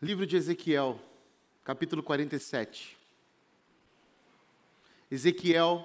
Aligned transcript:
Livro 0.00 0.24
de 0.24 0.36
Ezequiel, 0.36 1.00
capítulo 1.64 2.04
47. 2.04 2.96
Ezequiel, 5.10 5.84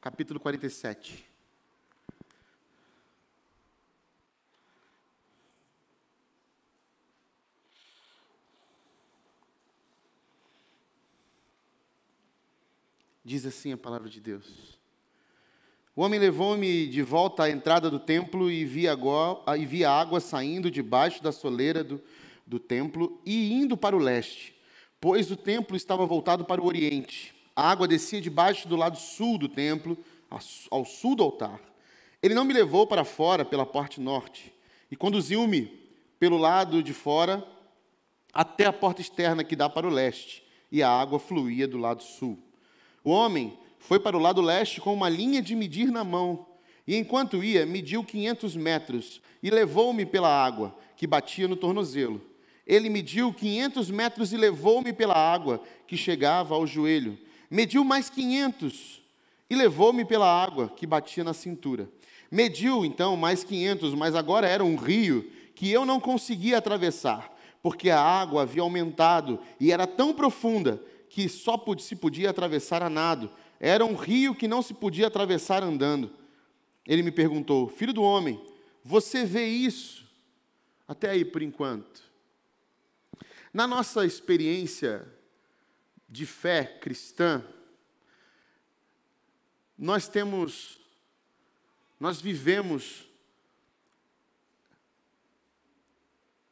capítulo 0.00 0.40
47. 0.40 1.24
Diz 13.24 13.46
assim 13.46 13.72
a 13.72 13.76
palavra 13.76 14.08
de 14.08 14.20
Deus. 14.20 14.76
O 15.94 16.02
homem 16.02 16.18
levou-me 16.18 16.88
de 16.88 17.00
volta 17.00 17.44
à 17.44 17.50
entrada 17.50 17.88
do 17.88 18.00
templo 18.00 18.50
e 18.50 18.64
vi, 18.64 18.88
agora, 18.88 19.56
e 19.56 19.64
vi 19.64 19.84
a 19.84 19.92
água 19.92 20.18
saindo 20.18 20.68
debaixo 20.68 21.22
da 21.22 21.30
soleira 21.30 21.84
do, 21.84 22.02
do 22.46 22.58
templo 22.58 23.20
e 23.24 23.52
indo 23.52 23.76
para 23.76 23.96
o 23.96 23.98
leste, 23.98 24.54
pois 25.00 25.30
o 25.30 25.36
templo 25.36 25.76
estava 25.76 26.06
voltado 26.06 26.44
para 26.44 26.60
o 26.60 26.66
oriente. 26.66 27.34
A 27.54 27.70
água 27.70 27.88
descia 27.88 28.20
debaixo 28.20 28.68
do 28.68 28.76
lado 28.76 28.96
sul 28.96 29.38
do 29.38 29.48
templo, 29.48 29.96
ao 30.70 30.84
sul 30.84 31.16
do 31.16 31.22
altar. 31.22 31.60
Ele 32.22 32.34
não 32.34 32.44
me 32.44 32.52
levou 32.52 32.86
para 32.86 33.04
fora 33.04 33.44
pela 33.44 33.66
porta 33.66 34.00
norte 34.00 34.52
e 34.90 34.96
conduziu-me 34.96 35.66
pelo 36.18 36.36
lado 36.36 36.82
de 36.82 36.92
fora 36.92 37.46
até 38.32 38.66
a 38.66 38.72
porta 38.72 39.00
externa 39.00 39.42
que 39.42 39.56
dá 39.56 39.68
para 39.68 39.86
o 39.86 39.90
leste, 39.90 40.44
e 40.70 40.82
a 40.82 40.90
água 40.90 41.18
fluía 41.18 41.66
do 41.66 41.78
lado 41.78 42.02
sul. 42.02 42.38
O 43.02 43.10
homem 43.10 43.58
foi 43.78 43.98
para 43.98 44.16
o 44.16 44.20
lado 44.20 44.42
leste 44.42 44.80
com 44.80 44.92
uma 44.92 45.08
linha 45.08 45.40
de 45.40 45.54
medir 45.54 45.90
na 45.90 46.04
mão, 46.04 46.46
e 46.86 46.96
enquanto 46.96 47.42
ia, 47.42 47.64
mediu 47.64 48.04
500 48.04 48.54
metros 48.56 49.22
e 49.42 49.50
levou-me 49.50 50.04
pela 50.04 50.28
água, 50.28 50.76
que 50.96 51.06
batia 51.06 51.48
no 51.48 51.56
tornozelo. 51.56 52.20
Ele 52.66 52.88
mediu 52.88 53.32
500 53.32 53.90
metros 53.90 54.32
e 54.32 54.36
levou-me 54.36 54.92
pela 54.92 55.14
água, 55.14 55.62
que 55.86 55.96
chegava 55.96 56.54
ao 56.54 56.66
joelho. 56.66 57.16
Mediu 57.50 57.84
mais 57.84 58.10
500 58.10 59.02
e 59.48 59.54
levou-me 59.54 60.04
pela 60.04 60.26
água, 60.26 60.68
que 60.68 60.86
batia 60.86 61.22
na 61.22 61.32
cintura. 61.32 61.88
Mediu, 62.30 62.84
então, 62.84 63.16
mais 63.16 63.44
500, 63.44 63.94
mas 63.94 64.16
agora 64.16 64.48
era 64.48 64.64
um 64.64 64.74
rio 64.74 65.30
que 65.54 65.70
eu 65.70 65.86
não 65.86 66.00
conseguia 66.00 66.58
atravessar, 66.58 67.32
porque 67.62 67.88
a 67.88 68.00
água 68.00 68.42
havia 68.42 68.62
aumentado 68.62 69.38
e 69.60 69.70
era 69.70 69.86
tão 69.86 70.12
profunda 70.12 70.82
que 71.08 71.28
só 71.28 71.62
se 71.78 71.94
podia 71.94 72.30
atravessar 72.30 72.82
a 72.82 72.90
nado. 72.90 73.30
Era 73.60 73.84
um 73.84 73.94
rio 73.94 74.34
que 74.34 74.48
não 74.48 74.60
se 74.60 74.74
podia 74.74 75.06
atravessar 75.06 75.62
andando. 75.62 76.10
Ele 76.86 77.02
me 77.02 77.10
perguntou: 77.10 77.68
Filho 77.68 77.92
do 77.92 78.02
homem, 78.02 78.40
você 78.82 79.24
vê 79.24 79.46
isso? 79.46 80.04
Até 80.86 81.10
aí 81.10 81.24
por 81.24 81.42
enquanto. 81.42 82.05
Na 83.56 83.66
nossa 83.66 84.04
experiência 84.04 85.10
de 86.06 86.26
fé 86.26 86.62
cristã, 86.62 87.42
nós 89.78 90.08
temos, 90.08 90.78
nós 91.98 92.20
vivemos 92.20 93.08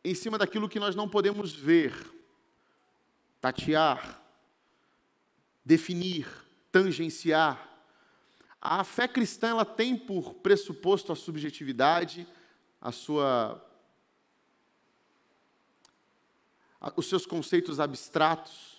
em 0.02 0.14
cima 0.14 0.38
daquilo 0.38 0.66
que 0.66 0.80
nós 0.80 0.94
não 0.96 1.06
podemos 1.06 1.52
ver, 1.52 1.92
tatear, 3.39 4.18
definir, 5.62 6.27
tangenciar. 6.72 7.84
A 8.58 8.83
fé 8.83 9.06
cristã 9.06 9.48
ela 9.48 9.66
tem 9.66 9.94
por 9.94 10.36
pressuposto 10.36 11.12
a 11.12 11.16
subjetividade, 11.16 12.27
a 12.80 12.91
sua 12.91 13.62
os 16.96 17.06
seus 17.06 17.27
conceitos 17.27 17.80
abstratos. 17.80 18.74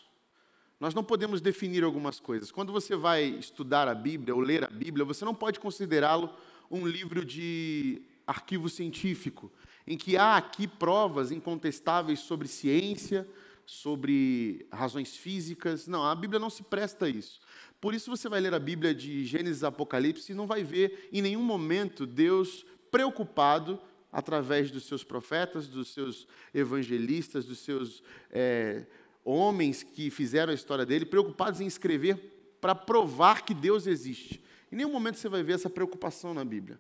Nós 0.80 0.94
não 0.94 1.04
podemos 1.04 1.42
definir 1.42 1.84
algumas 1.84 2.20
coisas. 2.20 2.52
Quando 2.52 2.72
você 2.72 2.96
vai 2.96 3.24
estudar 3.24 3.88
a 3.88 3.96
Bíblia 3.96 4.36
ou 4.36 4.42
ler 4.42 4.64
a 4.64 4.70
Bíblia, 4.70 5.06
você 5.06 5.24
não 5.24 5.34
pode 5.34 5.60
considerá-lo 5.60 6.30
um 6.70 6.86
livro 6.86 7.24
de 7.24 8.02
arquivo 8.28 8.68
científico, 8.70 9.52
em 9.88 9.98
que 9.98 10.18
há 10.18 10.36
aqui 10.36 10.68
provas 10.68 11.32
incontestáveis 11.32 12.20
sobre 12.20 12.48
ciência, 12.48 13.28
sobre 13.66 14.68
razões 14.72 15.16
físicas. 15.16 15.88
Não, 15.88 16.04
a 16.04 16.16
Bíblia 16.16 16.40
não 16.40 16.50
se 16.50 16.64
presta 16.64 17.06
a 17.06 17.10
isso. 17.10 17.40
Por 17.80 17.94
isso 17.94 18.10
você 18.10 18.28
vai 18.28 18.40
ler 18.40 18.54
a 18.54 18.60
Bíblia 18.60 18.94
de 18.94 19.26
Gênesis 19.26 19.62
e 19.62 19.66
Apocalipse 19.66 20.32
e 20.32 20.36
não 20.36 20.48
vai 20.48 20.64
ver 20.64 21.10
em 21.12 21.22
nenhum 21.22 21.44
momento 21.44 22.06
Deus 22.06 22.66
preocupado 22.92 23.80
através 24.16 24.72
dos 24.72 24.86
seus 24.86 25.04
profetas, 25.04 25.68
dos 25.68 25.90
seus 25.90 26.26
evangelistas, 26.54 27.44
dos 27.44 27.60
seus 27.60 28.02
é, 28.32 28.86
homens 29.26 29.84
que 29.84 30.10
fizeram 30.10 30.54
a 30.54 30.56
história 30.56 30.86
dele, 30.86 31.06
preocupados 31.06 31.60
em 31.60 31.68
escrever 31.68 32.56
para 32.62 32.74
provar 32.74 33.44
que 33.44 33.54
Deus 33.54 33.86
existe. 33.86 34.42
Em 34.72 34.78
nenhum 34.78 34.90
momento 34.90 35.18
você 35.18 35.28
vai 35.28 35.44
ver 35.44 35.56
essa 35.56 35.70
preocupação 35.70 36.34
na 36.34 36.46
Bíblia. 36.46 36.80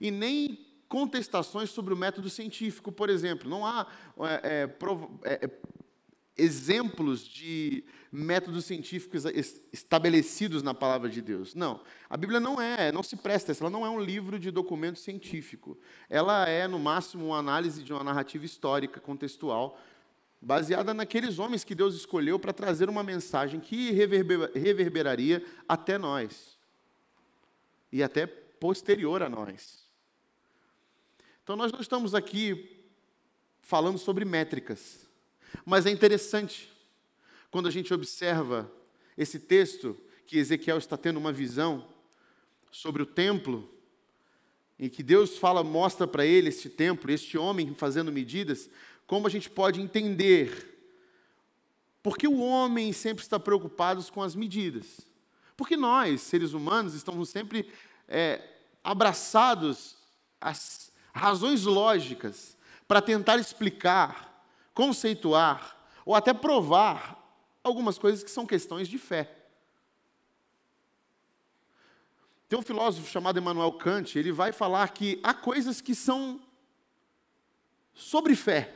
E 0.00 0.12
nem 0.12 0.64
contestações 0.88 1.70
sobre 1.70 1.92
o 1.92 1.96
método 1.96 2.30
científico, 2.30 2.92
por 2.92 3.10
exemplo. 3.10 3.50
Não 3.50 3.66
há 3.66 3.88
é, 4.44 4.68
é, 5.24 5.44
é 5.44 5.50
exemplos 6.40 7.26
de 7.26 7.84
métodos 8.12 8.64
científicos 8.64 9.24
estabelecidos 9.72 10.62
na 10.62 10.74
palavra 10.74 11.08
de 11.08 11.22
Deus. 11.22 11.54
Não, 11.54 11.80
a 12.08 12.16
Bíblia 12.16 12.40
não 12.40 12.60
é, 12.60 12.90
não 12.90 13.02
se 13.02 13.16
presta, 13.16 13.52
ela 13.60 13.70
não 13.70 13.86
é 13.86 13.90
um 13.90 14.00
livro 14.00 14.38
de 14.38 14.50
documento 14.50 14.98
científico. 14.98 15.78
Ela 16.08 16.48
é, 16.48 16.66
no 16.66 16.78
máximo, 16.78 17.26
uma 17.26 17.38
análise 17.38 17.82
de 17.82 17.92
uma 17.92 18.02
narrativa 18.02 18.44
histórica, 18.44 19.00
contextual, 19.00 19.78
baseada 20.40 20.94
naqueles 20.94 21.38
homens 21.38 21.62
que 21.62 21.74
Deus 21.74 21.94
escolheu 21.94 22.38
para 22.38 22.52
trazer 22.52 22.88
uma 22.88 23.02
mensagem 23.02 23.60
que 23.60 23.92
reverberaria 23.92 25.44
até 25.68 25.98
nós 25.98 26.58
e 27.92 28.02
até 28.02 28.26
posterior 28.26 29.22
a 29.22 29.28
nós. 29.28 29.84
Então, 31.42 31.56
nós 31.56 31.72
não 31.72 31.80
estamos 31.80 32.14
aqui 32.14 32.86
falando 33.60 33.98
sobre 33.98 34.24
métricas. 34.24 35.09
Mas 35.64 35.86
é 35.86 35.90
interessante, 35.90 36.72
quando 37.50 37.68
a 37.68 37.70
gente 37.70 37.92
observa 37.92 38.70
esse 39.16 39.38
texto, 39.38 39.96
que 40.26 40.38
Ezequiel 40.38 40.78
está 40.78 40.96
tendo 40.96 41.18
uma 41.18 41.32
visão 41.32 41.86
sobre 42.70 43.02
o 43.02 43.06
templo, 43.06 43.68
em 44.78 44.88
que 44.88 45.02
Deus 45.02 45.36
fala, 45.36 45.62
mostra 45.62 46.06
para 46.06 46.24
ele 46.24 46.48
este 46.48 46.68
templo, 46.70 47.10
este 47.10 47.36
homem 47.36 47.74
fazendo 47.74 48.12
medidas, 48.12 48.70
como 49.06 49.26
a 49.26 49.30
gente 49.30 49.50
pode 49.50 49.80
entender 49.80 50.70
porque 52.02 52.26
o 52.26 52.40
homem 52.40 52.92
sempre 52.92 53.22
está 53.22 53.38
preocupado 53.38 54.02
com 54.10 54.22
as 54.22 54.34
medidas. 54.34 55.00
Porque 55.56 55.76
nós, 55.76 56.22
seres 56.22 56.52
humanos, 56.52 56.94
estamos 56.94 57.28
sempre 57.28 57.70
é, 58.08 58.42
abraçados 58.82 59.96
às 60.40 60.90
razões 61.12 61.64
lógicas 61.64 62.56
para 62.88 63.02
tentar 63.02 63.38
explicar 63.38 64.29
conceituar 64.80 65.76
ou 66.06 66.14
até 66.14 66.32
provar 66.32 67.22
algumas 67.62 67.98
coisas 67.98 68.24
que 68.24 68.30
são 68.30 68.46
questões 68.46 68.88
de 68.88 68.96
fé. 68.96 69.30
Tem 72.48 72.58
um 72.58 72.62
filósofo 72.62 73.06
chamado 73.06 73.38
Emmanuel 73.38 73.72
Kant, 73.72 74.18
ele 74.18 74.32
vai 74.32 74.52
falar 74.52 74.88
que 74.88 75.20
há 75.22 75.34
coisas 75.34 75.82
que 75.82 75.94
são 75.94 76.40
sobre 77.92 78.34
fé. 78.34 78.74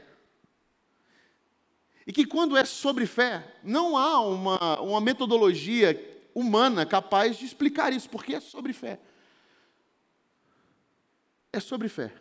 E 2.07 2.13
que 2.13 2.27
quando 2.27 2.55
é 2.55 2.67
sobre 2.67 3.07
fé, 3.07 3.57
não 3.63 3.97
há 3.97 4.21
uma, 4.21 4.81
uma 4.83 5.01
metodologia 5.01 5.99
humana 6.35 6.85
capaz 6.85 7.39
de 7.39 7.47
explicar 7.47 7.95
isso, 7.95 8.11
porque 8.11 8.35
é 8.35 8.41
sobre 8.41 8.75
fé. 8.75 9.01
É 11.51 11.61
sobre 11.61 11.89
fé. 11.89 12.13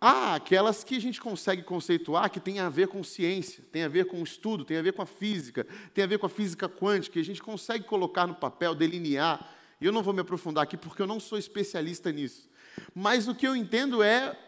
Há 0.00 0.34
aquelas 0.34 0.84
que 0.84 0.96
a 0.96 1.00
gente 1.00 1.20
consegue 1.20 1.62
conceituar 1.62 2.30
que 2.30 2.40
tem 2.40 2.60
a 2.60 2.68
ver 2.68 2.88
com 2.88 3.02
ciência, 3.02 3.64
tem 3.72 3.84
a 3.84 3.88
ver 3.88 4.06
com 4.06 4.22
estudo, 4.22 4.64
tem 4.64 4.76
a 4.76 4.82
ver 4.82 4.92
com 4.92 5.02
a 5.02 5.06
física, 5.06 5.66
tem 5.94 6.04
a 6.04 6.06
ver 6.06 6.18
com 6.18 6.26
a 6.26 6.28
física 6.28 6.68
quântica, 6.68 7.18
e 7.18 7.22
a 7.22 7.24
gente 7.24 7.42
consegue 7.42 7.84
colocar 7.84 8.26
no 8.26 8.34
papel, 8.34 8.74
delinear. 8.74 9.54
E 9.80 9.86
eu 9.86 9.92
não 9.92 10.02
vou 10.02 10.12
me 10.12 10.20
aprofundar 10.20 10.64
aqui 10.64 10.76
porque 10.76 11.00
eu 11.00 11.06
não 11.06 11.18
sou 11.18 11.38
especialista 11.38 12.12
nisso. 12.12 12.48
Mas 12.94 13.28
o 13.28 13.34
que 13.34 13.46
eu 13.46 13.56
entendo 13.56 14.02
é 14.02 14.38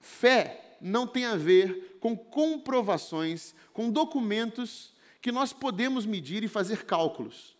fé 0.00 0.76
não 0.80 1.06
tem 1.06 1.24
a 1.24 1.36
ver 1.36 1.98
com 2.00 2.16
comprovações, 2.16 3.54
com 3.72 3.90
documentos 3.90 4.92
que 5.20 5.32
nós 5.32 5.52
podemos 5.52 6.06
medir 6.06 6.44
e 6.44 6.48
fazer 6.48 6.84
cálculos. 6.84 7.56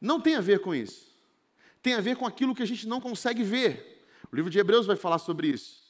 Não 0.00 0.20
tem 0.20 0.34
a 0.34 0.40
ver 0.40 0.60
com 0.60 0.74
isso. 0.74 1.14
Tem 1.82 1.94
a 1.94 2.00
ver 2.00 2.16
com 2.16 2.26
aquilo 2.26 2.54
que 2.54 2.62
a 2.62 2.66
gente 2.66 2.86
não 2.86 3.00
consegue 3.00 3.42
ver. 3.42 4.06
O 4.30 4.36
livro 4.36 4.50
de 4.50 4.58
Hebreus 4.58 4.86
vai 4.86 4.96
falar 4.96 5.18
sobre 5.18 5.48
isso. 5.48 5.85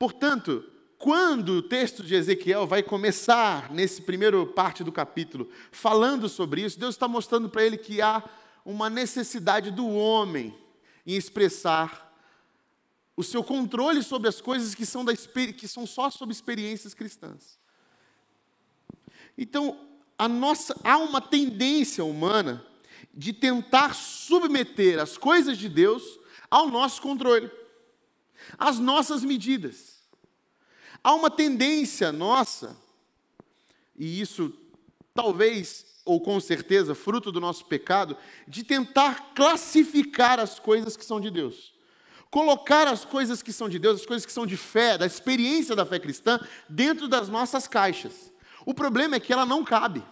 Portanto, 0.00 0.64
quando 0.96 1.50
o 1.50 1.62
texto 1.62 2.02
de 2.02 2.14
Ezequiel 2.14 2.66
vai 2.66 2.82
começar, 2.82 3.70
nesse 3.70 4.00
primeiro 4.00 4.46
parte 4.46 4.82
do 4.82 4.90
capítulo, 4.90 5.50
falando 5.70 6.26
sobre 6.26 6.62
isso, 6.62 6.80
Deus 6.80 6.94
está 6.94 7.06
mostrando 7.06 7.50
para 7.50 7.66
ele 7.66 7.76
que 7.76 8.00
há 8.00 8.24
uma 8.64 8.88
necessidade 8.88 9.70
do 9.70 9.86
homem 9.86 10.56
em 11.06 11.14
expressar 11.16 12.16
o 13.14 13.22
seu 13.22 13.44
controle 13.44 14.02
sobre 14.02 14.26
as 14.26 14.40
coisas 14.40 14.74
que 14.74 14.86
são, 14.86 15.04
da, 15.04 15.12
que 15.14 15.68
são 15.68 15.86
só 15.86 16.08
sobre 16.08 16.32
experiências 16.32 16.94
cristãs. 16.94 17.58
Então, 19.36 19.78
nossa, 20.30 20.74
há 20.82 20.96
uma 20.96 21.20
tendência 21.20 22.02
humana 22.06 22.64
de 23.12 23.34
tentar 23.34 23.94
submeter 23.94 24.98
as 24.98 25.18
coisas 25.18 25.58
de 25.58 25.68
Deus 25.68 26.18
ao 26.50 26.70
nosso 26.70 27.02
controle, 27.02 27.50
às 28.58 28.78
nossas 28.78 29.24
medidas. 29.24 30.00
Há 31.02 31.14
uma 31.14 31.30
tendência 31.30 32.12
nossa, 32.12 32.76
e 33.96 34.20
isso 34.20 34.52
talvez 35.14 35.90
ou 36.04 36.20
com 36.20 36.40
certeza 36.40 36.94
fruto 36.94 37.30
do 37.30 37.40
nosso 37.40 37.64
pecado, 37.66 38.16
de 38.48 38.64
tentar 38.64 39.32
classificar 39.34 40.40
as 40.40 40.58
coisas 40.58 40.96
que 40.96 41.04
são 41.04 41.20
de 41.20 41.30
Deus. 41.30 41.72
Colocar 42.30 42.86
as 42.88 43.04
coisas 43.04 43.42
que 43.42 43.52
são 43.52 43.68
de 43.68 43.78
Deus, 43.78 44.00
as 44.00 44.06
coisas 44.06 44.24
que 44.24 44.32
são 44.32 44.46
de 44.46 44.56
fé, 44.56 44.96
da 44.96 45.06
experiência 45.06 45.76
da 45.76 45.84
fé 45.84 45.98
cristã, 45.98 46.40
dentro 46.68 47.08
das 47.08 47.28
nossas 47.28 47.66
caixas. 47.66 48.32
O 48.64 48.74
problema 48.74 49.16
é 49.16 49.20
que 49.20 49.32
ela 49.32 49.46
não 49.46 49.64
cabe. 49.64 50.02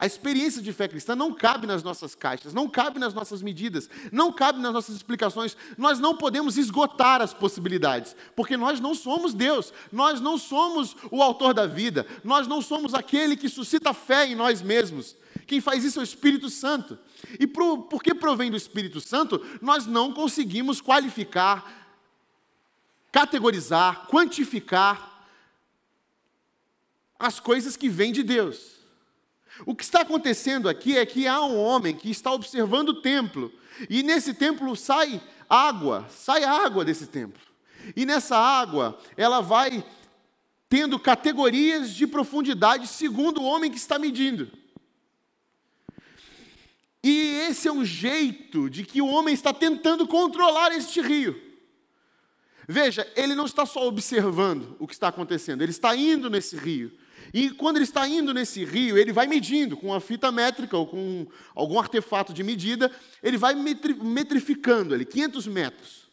A 0.00 0.06
experiência 0.06 0.62
de 0.62 0.72
fé 0.72 0.86
cristã 0.86 1.16
não 1.16 1.34
cabe 1.34 1.66
nas 1.66 1.82
nossas 1.82 2.14
caixas, 2.14 2.54
não 2.54 2.68
cabe 2.68 3.00
nas 3.00 3.12
nossas 3.12 3.42
medidas, 3.42 3.90
não 4.12 4.32
cabe 4.32 4.60
nas 4.60 4.72
nossas 4.72 4.94
explicações. 4.94 5.56
Nós 5.76 5.98
não 5.98 6.16
podemos 6.16 6.56
esgotar 6.56 7.20
as 7.20 7.34
possibilidades, 7.34 8.14
porque 8.36 8.56
nós 8.56 8.78
não 8.78 8.94
somos 8.94 9.34
Deus, 9.34 9.72
nós 9.90 10.20
não 10.20 10.38
somos 10.38 10.94
o 11.10 11.20
autor 11.20 11.52
da 11.52 11.66
vida, 11.66 12.06
nós 12.22 12.46
não 12.46 12.62
somos 12.62 12.94
aquele 12.94 13.36
que 13.36 13.48
suscita 13.48 13.92
fé 13.92 14.28
em 14.28 14.36
nós 14.36 14.62
mesmos. 14.62 15.16
Quem 15.48 15.60
faz 15.60 15.82
isso 15.82 15.98
é 15.98 16.02
o 16.02 16.04
Espírito 16.04 16.48
Santo. 16.48 16.96
E 17.40 17.44
por, 17.44 17.84
porque 17.84 18.14
provém 18.14 18.52
do 18.52 18.56
Espírito 18.56 19.00
Santo, 19.00 19.44
nós 19.60 19.84
não 19.84 20.12
conseguimos 20.12 20.80
qualificar, 20.80 21.90
categorizar, 23.10 24.06
quantificar 24.06 25.26
as 27.18 27.40
coisas 27.40 27.76
que 27.76 27.88
vêm 27.88 28.12
de 28.12 28.22
Deus. 28.22 28.77
O 29.66 29.74
que 29.74 29.82
está 29.82 30.02
acontecendo 30.02 30.68
aqui 30.68 30.96
é 30.96 31.04
que 31.04 31.26
há 31.26 31.42
um 31.42 31.58
homem 31.58 31.94
que 31.94 32.10
está 32.10 32.32
observando 32.32 32.90
o 32.90 33.02
templo, 33.02 33.52
e 33.88 34.02
nesse 34.02 34.34
templo 34.34 34.74
sai 34.76 35.20
água, 35.48 36.06
sai 36.10 36.44
água 36.44 36.84
desse 36.84 37.06
templo. 37.06 37.40
E 37.96 38.04
nessa 38.04 38.36
água, 38.36 38.98
ela 39.16 39.40
vai 39.40 39.84
tendo 40.68 40.98
categorias 40.98 41.94
de 41.94 42.06
profundidade 42.06 42.86
segundo 42.86 43.40
o 43.40 43.44
homem 43.44 43.70
que 43.70 43.78
está 43.78 43.98
medindo. 43.98 44.50
E 47.02 47.46
esse 47.48 47.68
é 47.68 47.72
um 47.72 47.84
jeito 47.84 48.68
de 48.68 48.84
que 48.84 49.00
o 49.00 49.06
homem 49.06 49.32
está 49.32 49.52
tentando 49.52 50.06
controlar 50.06 50.72
este 50.72 51.00
rio. 51.00 51.40
Veja, 52.66 53.10
ele 53.16 53.34
não 53.34 53.46
está 53.46 53.64
só 53.64 53.86
observando 53.86 54.76
o 54.78 54.86
que 54.86 54.92
está 54.92 55.08
acontecendo, 55.08 55.62
ele 55.62 55.70
está 55.70 55.96
indo 55.96 56.28
nesse 56.28 56.54
rio. 56.54 56.92
E 57.32 57.50
quando 57.50 57.76
ele 57.76 57.84
está 57.84 58.06
indo 58.08 58.32
nesse 58.32 58.64
rio, 58.64 58.96
ele 58.96 59.12
vai 59.12 59.26
medindo 59.26 59.76
com 59.76 59.88
uma 59.88 60.00
fita 60.00 60.32
métrica 60.32 60.76
ou 60.76 60.86
com 60.86 61.26
algum 61.54 61.78
artefato 61.78 62.32
de 62.32 62.42
medida, 62.42 62.90
ele 63.22 63.36
vai 63.36 63.54
metrificando 63.54 64.94
ali, 64.94 65.04
500 65.04 65.46
metros. 65.46 66.08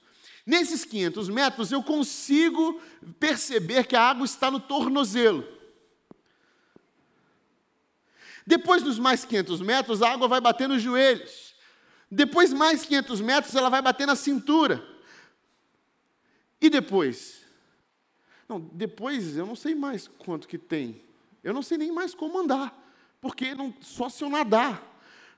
Nesses 0.46 0.86
500 0.86 1.30
metros, 1.30 1.72
eu 1.72 1.82
consigo 1.82 2.80
perceber 3.20 3.86
que 3.88 3.96
a 3.96 4.02
água 4.02 4.26
está 4.26 4.52
no 4.52 4.60
tornozelo. 4.60 5.48
Depois 8.46 8.84
dos 8.84 9.00
mais 9.00 9.26
500 9.26 9.62
metros, 9.62 10.02
a 10.04 10.12
água 10.12 10.28
vai 10.28 10.40
bater 10.40 10.70
nos 10.70 10.82
joelhos. 10.82 11.56
Depois, 12.12 12.54
mais 12.54 12.86
500 12.86 13.22
metros, 13.22 13.56
ela 13.56 13.70
vai 13.70 13.82
bater 13.82 14.06
na 14.06 14.16
cintura. 14.16 14.86
E 16.62 16.70
depois? 16.70 17.42
Não, 18.48 18.60
depois 18.60 19.36
eu 19.36 19.46
não 19.46 19.56
sei 19.56 19.74
mais 19.74 20.08
quanto 20.08 20.48
que 20.48 20.58
tem. 20.58 21.02
Eu 21.46 21.54
não 21.54 21.62
sei 21.62 21.78
nem 21.78 21.92
mais 21.92 22.16
como 22.16 22.40
andar, 22.40 22.76
porque 23.22 23.54
não, 23.54 23.72
só 23.80 24.10
se 24.10 24.24
eu 24.24 24.30
nadar. 24.32 24.84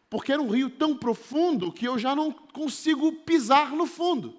Porque 0.09 0.31
era 0.31 0.42
um 0.42 0.50
rio 0.50 0.69
tão 0.69 0.95
profundo 0.95 1.69
que 1.69 1.86
eu 1.86 2.00
já 2.00 2.15
não 2.15 2.31
consigo 2.31 3.12
pisar 3.12 3.74
no 3.74 3.86
fundo. 3.86 4.33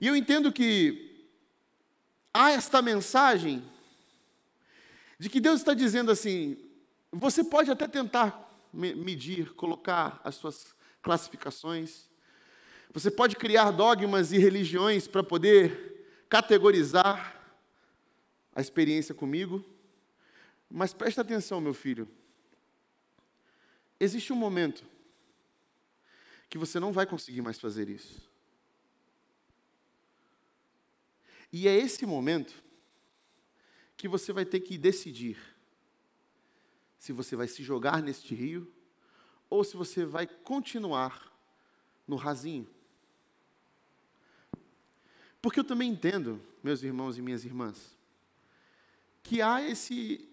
E 0.00 0.06
eu 0.06 0.16
entendo 0.16 0.50
que 0.50 1.28
há 2.32 2.52
esta 2.52 2.80
mensagem 2.80 3.62
de 5.18 5.28
que 5.28 5.38
Deus 5.38 5.60
está 5.60 5.74
dizendo 5.74 6.10
assim: 6.10 6.56
você 7.12 7.44
pode 7.44 7.70
até 7.70 7.86
tentar 7.86 8.50
medir, 8.72 9.52
colocar 9.52 10.18
as 10.24 10.36
suas 10.36 10.74
classificações, 11.02 12.08
você 12.90 13.10
pode 13.10 13.36
criar 13.36 13.70
dogmas 13.70 14.32
e 14.32 14.38
religiões 14.38 15.06
para 15.06 15.22
poder 15.22 16.24
categorizar 16.30 17.41
a 18.54 18.60
experiência 18.60 19.14
comigo. 19.14 19.64
Mas 20.70 20.92
preste 20.92 21.20
atenção, 21.20 21.60
meu 21.60 21.74
filho. 21.74 22.08
Existe 23.98 24.32
um 24.32 24.36
momento 24.36 24.84
que 26.48 26.58
você 26.58 26.78
não 26.80 26.92
vai 26.92 27.06
conseguir 27.06 27.40
mais 27.40 27.58
fazer 27.58 27.88
isso. 27.88 28.30
E 31.52 31.68
é 31.68 31.76
esse 31.76 32.06
momento 32.06 32.62
que 33.96 34.08
você 34.08 34.32
vai 34.32 34.44
ter 34.44 34.60
que 34.60 34.76
decidir 34.78 35.38
se 36.98 37.12
você 37.12 37.36
vai 37.36 37.46
se 37.46 37.62
jogar 37.62 38.02
neste 38.02 38.34
rio 38.34 38.72
ou 39.50 39.62
se 39.62 39.76
você 39.76 40.04
vai 40.04 40.26
continuar 40.26 41.30
no 42.06 42.16
rasinho. 42.16 42.66
Porque 45.42 45.60
eu 45.60 45.64
também 45.64 45.90
entendo, 45.90 46.40
meus 46.62 46.82
irmãos 46.82 47.18
e 47.18 47.22
minhas 47.22 47.44
irmãs, 47.44 47.91
que 49.22 49.40
há 49.40 49.62
esse, 49.62 50.28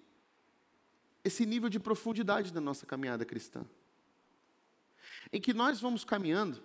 esse 1.23 1.45
nível 1.45 1.69
de 1.69 1.79
profundidade 1.79 2.51
da 2.51 2.59
nossa 2.59 2.85
caminhada 2.85 3.25
cristã. 3.25 3.65
Em 5.31 5.39
que 5.39 5.53
nós 5.53 5.79
vamos 5.79 6.03
caminhando 6.03 6.61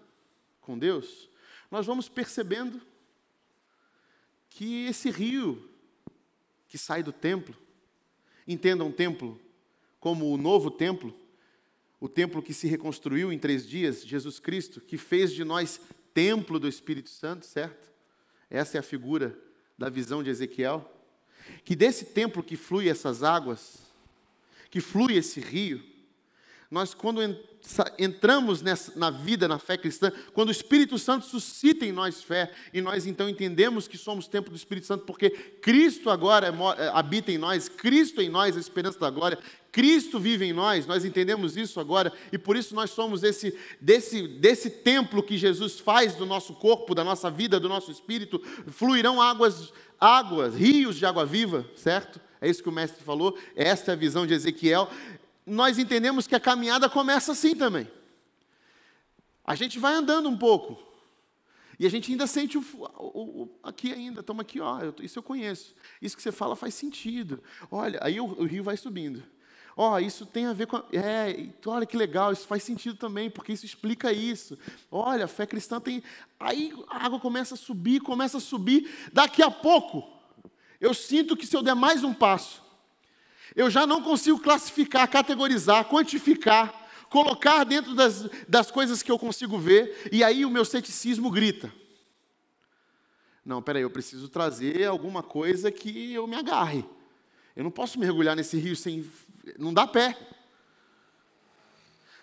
com 0.61 0.79
Deus, 0.79 1.29
nós 1.71 1.87
vamos 1.87 2.09
percebendo 2.09 2.81
que 4.49 4.87
esse 4.87 5.11
rio 5.11 5.71
que 6.69 6.79
sai 6.79 7.03
do 7.03 7.13
templo, 7.13 7.57
entendam 8.47 8.89
um 8.89 8.93
templo 8.93 9.41
como 10.01 10.33
o 10.33 10.37
novo 10.37 10.71
templo, 10.71 11.17
o 12.01 12.09
templo 12.09 12.43
que 12.43 12.53
se 12.53 12.67
reconstruiu 12.67 13.33
em 13.33 13.39
três 13.39 13.67
dias, 13.67 14.05
Jesus 14.05 14.39
Cristo, 14.39 14.81
que 14.81 14.99
fez 14.99 15.33
de 15.33 15.45
nós 15.45 15.81
templo 16.13 16.59
do 16.59 16.69
Espírito 16.69 17.11
Santo, 17.11 17.47
certo? 17.47 17.93
Essa 18.51 18.77
é 18.77 18.81
a 18.81 18.83
figura 18.83 19.39
da 19.77 19.89
visão 19.89 20.23
de 20.23 20.31
Ezequiel 20.31 20.94
que 21.65 21.75
desse 21.75 22.07
templo 22.07 22.43
que 22.43 22.57
flui 22.57 22.89
essas 22.89 23.23
águas, 23.23 23.79
que 24.71 24.81
flui 24.81 25.17
esse 25.17 25.41
rio, 25.41 25.83
nós, 26.71 26.93
quando 26.93 27.21
entramos 27.99 28.61
nessa, 28.61 28.99
na 28.99 29.11
vida, 29.11 29.47
na 29.47 29.59
fé 29.59 29.77
cristã, 29.77 30.13
quando 30.33 30.49
o 30.49 30.53
Espírito 30.53 30.99
Santo 30.99 31.25
suscita 31.25 31.87
em 31.87 31.93
nós 31.93 32.23
fé, 32.23 32.53
e 32.73 32.81
nós 32.81 33.07
então 33.07 33.29
entendemos 33.29 33.87
que 33.87 33.97
somos 33.97 34.27
templo 34.27 34.51
do 34.51 34.57
Espírito 34.57 34.87
Santo, 34.87 35.05
porque 35.05 35.31
Cristo 35.31 36.11
agora 36.11 36.49
é, 36.49 36.89
habita 36.93 37.31
em 37.31 37.39
nós, 37.39 37.69
Cristo 37.69 38.21
em 38.21 38.29
nós, 38.29 38.57
a 38.57 38.61
esperança 38.61 38.99
da 38.99 39.09
glória, 39.09 39.39
Cristo 39.75 40.21
vive 40.21 40.45
em 40.45 40.53
nós, 40.53 40.87
nós 40.87 41.05
entendemos 41.05 41.57
isso 41.57 41.81
agora, 41.81 42.13
e 42.31 42.39
por 42.39 42.57
isso 42.57 42.77
nós 42.77 42.91
somos 42.91 43.25
esse, 43.25 43.59
desse, 43.81 44.29
desse 44.29 44.71
templo 44.71 45.21
que 45.21 45.37
Jesus 45.37 45.81
faz 45.81 46.15
do 46.15 46.25
nosso 46.25 46.55
corpo, 46.55 46.95
da 46.95 47.03
nossa 47.03 47.29
vida, 47.29 47.59
do 47.59 47.69
nosso 47.69 47.91
espírito, 47.91 48.41
fluirão 48.69 49.21
águas 49.21 49.73
águas, 49.99 50.55
rios 50.55 50.95
de 50.95 51.05
água 51.05 51.27
viva, 51.27 51.69
certo? 51.75 52.21
É 52.41 52.49
isso 52.49 52.63
que 52.63 52.69
o 52.69 52.73
mestre 52.73 53.03
falou, 53.03 53.37
esta 53.57 53.91
é 53.91 53.95
a 53.95 53.99
visão 53.99 54.25
de 54.25 54.33
Ezequiel. 54.33 54.89
Nós 55.45 55.77
entendemos 55.77 56.29
que 56.29 56.37
a 56.37 56.41
caminhada 56.41 56.89
começa 56.89 57.33
assim 57.33 57.57
também. 57.57 57.91
A 59.45 59.57
gente 59.57 59.81
vai 59.81 59.95
andando 59.95 60.29
um 60.29 60.39
pouco, 60.39 60.81
e 61.81 61.85
a 61.85 61.91
gente 61.91 62.13
ainda 62.13 62.29
sente 62.29 62.57
o, 62.57 62.65
o, 62.97 63.43
o 63.43 63.51
aqui 63.61 63.93
ainda, 63.93 64.21
estamos 64.21 64.41
aqui, 64.41 64.61
ó, 64.61 64.79
isso 65.03 65.19
eu 65.19 65.23
conheço. 65.25 65.75
Isso 66.01 66.17
que 66.17 66.23
você 66.23 66.31
fala 66.31 66.55
faz 66.55 66.75
sentido. 66.75 67.43
Olha, 67.73 67.99
aí 68.01 68.21
o, 68.21 68.25
o 68.25 68.45
rio 68.45 68.63
vai 68.63 68.77
subindo. 68.77 69.35
Ó, 69.77 69.95
oh, 69.95 69.99
isso 69.99 70.25
tem 70.25 70.47
a 70.47 70.53
ver 70.53 70.69
com. 70.69 70.77
É, 70.93 71.49
olha 71.67 71.85
que 71.85 71.97
legal, 71.97 72.33
isso 72.33 72.47
faz 72.47 72.63
sentido 72.63 72.97
também, 72.97 73.29
porque 73.29 73.53
isso 73.53 73.67
explica 73.67 74.13
isso. 74.13 74.57
Olha, 74.91 75.25
a 75.25 75.29
fé 75.29 75.47
cristã 75.47 75.81
tem. 75.81 76.03
Aí 76.39 76.73
a 76.89 77.05
água 77.05 77.19
começa 77.19 77.55
a 77.55 77.57
subir, 77.57 78.01
começa 78.01 78.39
a 78.39 78.41
subir. 78.41 78.89
Daqui 79.13 79.43
a 79.43 79.51
pouco, 79.51 80.09
eu 80.81 80.95
sinto 80.95 81.37
que 81.37 81.47
se 81.47 81.57
eu 81.57 81.63
der 81.63 81.75
mais 81.75 82.05
um 82.05 82.15
passo, 82.15 82.63
eu 83.57 83.69
já 83.69 83.85
não 83.85 84.01
consigo 84.01 84.39
classificar, 84.39 85.09
categorizar, 85.11 85.87
quantificar, 85.87 86.73
colocar 87.11 87.65
dentro 87.65 87.97
das, 87.97 88.29
das 88.49 88.71
coisas 88.71 89.03
que 89.03 89.11
eu 89.11 89.19
consigo 89.19 89.59
ver, 89.59 90.09
e 90.13 90.23
aí 90.23 90.45
o 90.45 90.51
meu 90.51 90.65
ceticismo 90.65 91.33
grita. 91.33 91.73
Não, 93.45 93.61
peraí, 93.61 93.83
eu 93.83 93.91
preciso 93.91 94.29
trazer 94.29 94.85
alguma 94.85 95.23
coisa 95.23 95.71
que 95.71 96.13
eu 96.13 96.27
me 96.27 96.37
agarre. 96.37 96.85
Eu 97.55 97.63
não 97.63 97.71
posso 97.71 97.99
mergulhar 97.99 98.35
nesse 98.35 98.57
rio 98.57 98.75
sem 98.75 99.09
não 99.59 99.73
dá 99.73 99.87
pé. 99.87 100.17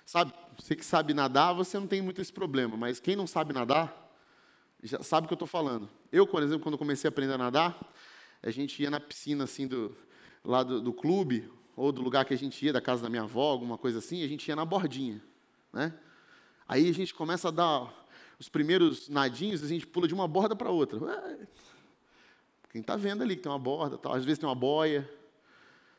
Sabe, 0.06 0.34
você 0.58 0.76
que 0.76 0.86
sabe 0.86 1.14
nadar, 1.14 1.54
você 1.54 1.80
não 1.80 1.88
tem 1.88 2.02
muito 2.02 2.22
esse 2.22 2.34
problema, 2.34 2.76
mas 2.76 3.00
quem 3.00 3.16
não 3.16 3.26
sabe 3.26 3.54
nadar, 3.54 4.12
já 4.84 5.02
sabe 5.02 5.26
o 5.26 5.28
que 5.28 5.34
eu 5.34 5.36
estou 5.36 5.48
falando. 5.48 5.90
Eu, 6.12 6.28
por 6.28 6.44
exemplo, 6.44 6.64
quando 6.64 6.78
comecei 6.78 7.08
a 7.08 7.10
aprender 7.10 7.34
a 7.34 7.38
nadar, 7.38 7.80
a 8.44 8.52
gente 8.52 8.82
ia 8.82 8.90
na 8.90 9.00
piscina 9.00 9.44
assim 9.44 9.68
do 9.68 9.96
lá 10.44 10.64
do, 10.64 10.82
do 10.82 10.92
clube 10.92 11.52
ou 11.76 11.92
do 11.92 12.02
lugar 12.02 12.26
que 12.26 12.34
a 12.34 12.38
gente 12.38 12.64
ia, 12.66 12.74
da 12.74 12.82
casa 12.82 13.04
da 13.04 13.10
minha 13.10 13.24
avó, 13.24 13.52
alguma 13.52 13.78
coisa 13.78 14.00
assim, 14.00 14.24
a 14.24 14.28
gente 14.28 14.48
ia 14.48 14.56
na 14.56 14.66
bordinha, 14.66 15.22
né? 15.72 15.94
Aí 16.68 16.90
a 16.90 16.94
gente 16.94 17.14
começa 17.14 17.48
a 17.48 17.52
dar 17.52 17.94
os 18.40 18.50
primeiros 18.50 19.08
nadinhos, 19.08 19.64
a 19.64 19.68
gente 19.68 19.86
pula 19.86 20.08
de 20.08 20.14
uma 20.14 20.28
borda 20.28 20.56
para 20.56 20.70
outra. 20.70 21.00
Quem 22.72 22.82
está 22.82 22.96
vendo 22.96 23.22
ali 23.22 23.36
que 23.36 23.42
tem 23.42 23.52
uma 23.52 23.60
borda, 23.60 23.98
tal. 23.98 24.14
às 24.14 24.24
vezes 24.24 24.40
tem 24.40 24.48
uma 24.48 24.56
boia, 24.56 25.10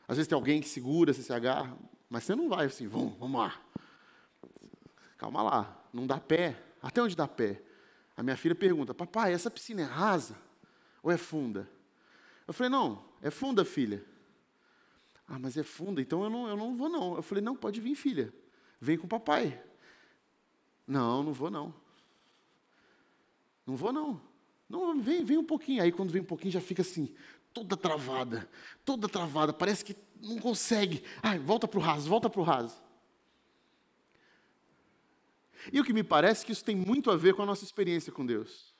às 0.07 0.17
vezes 0.17 0.27
tem 0.27 0.35
alguém 0.35 0.61
que 0.61 0.67
segura, 0.67 1.13
você 1.13 1.21
se 1.21 1.33
agarra, 1.33 1.77
mas 2.09 2.23
você 2.23 2.35
não 2.35 2.49
vai 2.49 2.65
assim, 2.65 2.87
vamos, 2.87 3.17
vamos 3.17 3.39
lá. 3.39 3.59
Calma 5.17 5.41
lá, 5.41 5.83
não 5.93 6.05
dá 6.05 6.19
pé. 6.19 6.61
Até 6.81 7.01
onde 7.01 7.15
dá 7.15 7.27
pé? 7.27 7.61
A 8.15 8.21
minha 8.21 8.35
filha 8.35 8.53
pergunta, 8.53 8.93
papai, 8.93 9.33
essa 9.33 9.49
piscina 9.49 9.81
é 9.81 9.85
rasa 9.85 10.35
ou 11.01 11.11
é 11.11 11.17
funda? 11.17 11.69
Eu 12.47 12.53
falei, 12.53 12.69
não, 12.69 13.03
é 13.21 13.31
funda, 13.31 13.63
filha. 13.63 14.03
Ah, 15.27 15.39
mas 15.39 15.55
é 15.55 15.63
funda, 15.63 16.01
então 16.01 16.23
eu 16.23 16.29
não, 16.29 16.47
eu 16.47 16.57
não 16.57 16.75
vou 16.75 16.89
não. 16.89 17.15
Eu 17.15 17.23
falei, 17.23 17.43
não, 17.43 17.55
pode 17.55 17.79
vir, 17.79 17.95
filha. 17.95 18.33
Vem 18.79 18.97
com 18.97 19.05
o 19.05 19.09
papai. 19.09 19.61
Não, 20.85 21.23
não 21.23 21.31
vou 21.31 21.49
não. 21.49 21.73
Não 23.65 23.75
vou 23.75 23.93
não. 23.93 24.21
Não, 24.69 24.99
vem, 25.01 25.23
vem 25.23 25.37
um 25.37 25.43
pouquinho. 25.43 25.81
Aí 25.81 25.91
quando 25.91 26.11
vem 26.11 26.21
um 26.21 26.25
pouquinho 26.25 26.51
já 26.51 26.61
fica 26.61 26.81
assim, 26.81 27.15
toda 27.53 27.77
travada, 27.77 28.49
toda 28.83 29.07
travada, 29.07 29.53
parece 29.53 29.85
que 29.85 29.95
não 30.21 30.39
consegue. 30.39 31.03
Ai, 31.21 31.37
volta 31.37 31.67
para 31.67 31.79
o 31.79 31.81
raso, 31.81 32.09
volta 32.09 32.29
para 32.29 32.41
o 32.41 32.43
raso. 32.43 32.81
E 35.71 35.79
o 35.79 35.83
que 35.83 35.93
me 35.93 36.03
parece 36.03 36.43
é 36.43 36.45
que 36.47 36.51
isso 36.51 36.65
tem 36.65 36.75
muito 36.75 37.09
a 37.11 37.15
ver 37.15 37.33
com 37.35 37.43
a 37.43 37.45
nossa 37.45 37.63
experiência 37.63 38.11
com 38.11 38.25
Deus. 38.25 38.73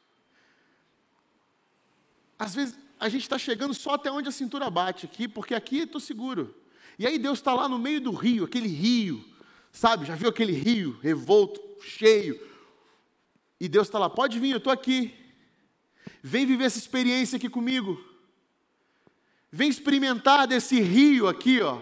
Às 2.38 2.56
vezes 2.56 2.78
a 3.00 3.08
gente 3.08 3.22
está 3.22 3.38
chegando 3.38 3.74
só 3.74 3.94
até 3.94 4.12
onde 4.12 4.28
a 4.28 4.32
cintura 4.32 4.70
bate 4.70 5.06
aqui, 5.06 5.28
porque 5.28 5.54
aqui 5.54 5.80
estou 5.80 6.02
seguro. 6.02 6.56
E 6.98 7.08
aí 7.08 7.18
Deus 7.18 7.40
está 7.40 7.54
lá 7.54 7.70
no 7.70 7.80
meio 7.80 8.02
do 8.02 8.12
rio, 8.12 8.44
aquele 8.44 8.68
rio, 8.68 9.24
sabe? 9.72 10.06
Já 10.06 10.16
viu 10.16 10.30
aquele 10.30 10.54
rio 10.54 11.00
revolto, 11.02 11.62
cheio? 11.82 12.40
E 13.60 13.70
Deus 13.70 13.88
está 13.88 13.98
lá, 13.98 14.10
pode 14.10 14.40
vir, 14.40 14.52
eu 14.52 14.58
estou 14.58 14.74
aqui. 14.74 15.14
Vem 16.22 16.46
viver 16.46 16.66
essa 16.66 16.78
experiência 16.78 17.38
aqui 17.38 17.50
comigo. 17.50 18.13
Vem 19.56 19.70
experimentar 19.70 20.48
desse 20.48 20.82
rio 20.82 21.28
aqui, 21.28 21.62
ó. 21.62 21.80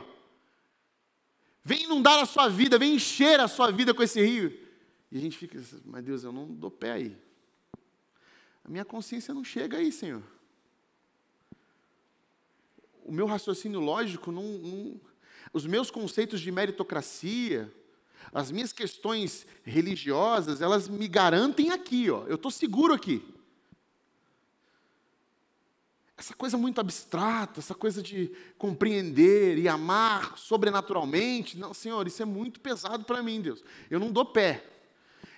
Vem 1.63 1.86
inundar 1.86 2.20
a 2.20 2.25
sua 2.25 2.50
vida, 2.50 2.78
vem 2.78 2.96
encher 2.96 3.40
a 3.40 3.48
sua 3.48 3.72
vida 3.72 3.94
com 3.94 4.04
esse 4.04 4.22
rio. 4.22 4.51
E 5.10 5.18
a 5.18 5.22
gente 5.22 5.38
fica, 5.38 5.58
mas 5.86 6.04
Deus, 6.04 6.25
eu 6.25 6.34
não 6.34 6.48
dou 6.48 6.70
pé 6.70 6.92
aí. 6.92 7.18
A 8.66 8.68
minha 8.68 8.84
consciência 8.84 9.34
não 9.34 9.42
chega 9.42 9.78
aí, 9.78 9.90
Senhor. 9.90 10.22
O 13.06 13.12
meu 13.13 13.25
raciocínio 13.25 13.80
lógico 13.80 14.34
não, 14.34 14.44
não 14.44 15.01
os 15.54 15.66
meus 15.66 15.90
conceitos 15.90 16.42
de 16.42 16.51
meritocracia, 16.51 17.74
as 18.34 18.51
minhas 18.51 18.74
questões 18.74 19.48
religiosas, 19.63 20.62
elas 20.62 20.90
me 20.90 21.08
garantem 21.08 21.72
aqui, 21.72 22.10
ó. 22.10 22.25
Eu 22.25 22.36
estou 22.36 22.51
seguro 22.51 22.94
aqui. 22.94 23.24
Essa 26.22 26.36
coisa 26.36 26.56
muito 26.56 26.80
abstrata, 26.80 27.60
essa 27.60 27.74
coisa 27.74 28.00
de 28.00 28.32
compreender 28.56 29.58
e 29.58 29.68
amar 29.68 30.38
sobrenaturalmente, 30.38 31.58
não, 31.58 31.74
Senhor, 31.74 32.06
isso 32.06 32.22
é 32.22 32.25
muito 32.25 32.60
pesado 32.60 33.04
para 33.06 33.24
mim, 33.24 33.42
Deus. 33.42 33.63
Eu 33.90 34.00
não 34.00 34.12
dou 34.12 34.24
pé. 34.24 34.63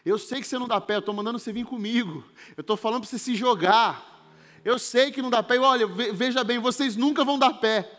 Eu 0.06 0.20
sei 0.20 0.42
que 0.42 0.46
você 0.46 0.60
não 0.60 0.68
dá 0.68 0.82
pé, 0.82 0.96
eu 0.96 1.00
estou 1.00 1.16
mandando 1.16 1.40
você 1.40 1.54
vir 1.54 1.64
comigo. 1.64 2.26
Eu 2.58 2.60
estou 2.60 2.76
falando 2.76 3.00
para 3.00 3.10
você 3.10 3.18
se 3.18 3.34
jogar. 3.34 4.28
Eu 4.66 4.78
sei 4.78 5.10
que 5.10 5.22
não 5.22 5.30
dá 5.30 5.42
pé. 5.42 5.58
Olha, 5.58 5.88
veja 5.88 6.44
bem, 6.44 6.60
vocês 6.60 6.98
nunca 6.98 7.24
vão 7.24 7.40
dar 7.40 7.54
pé, 7.54 7.90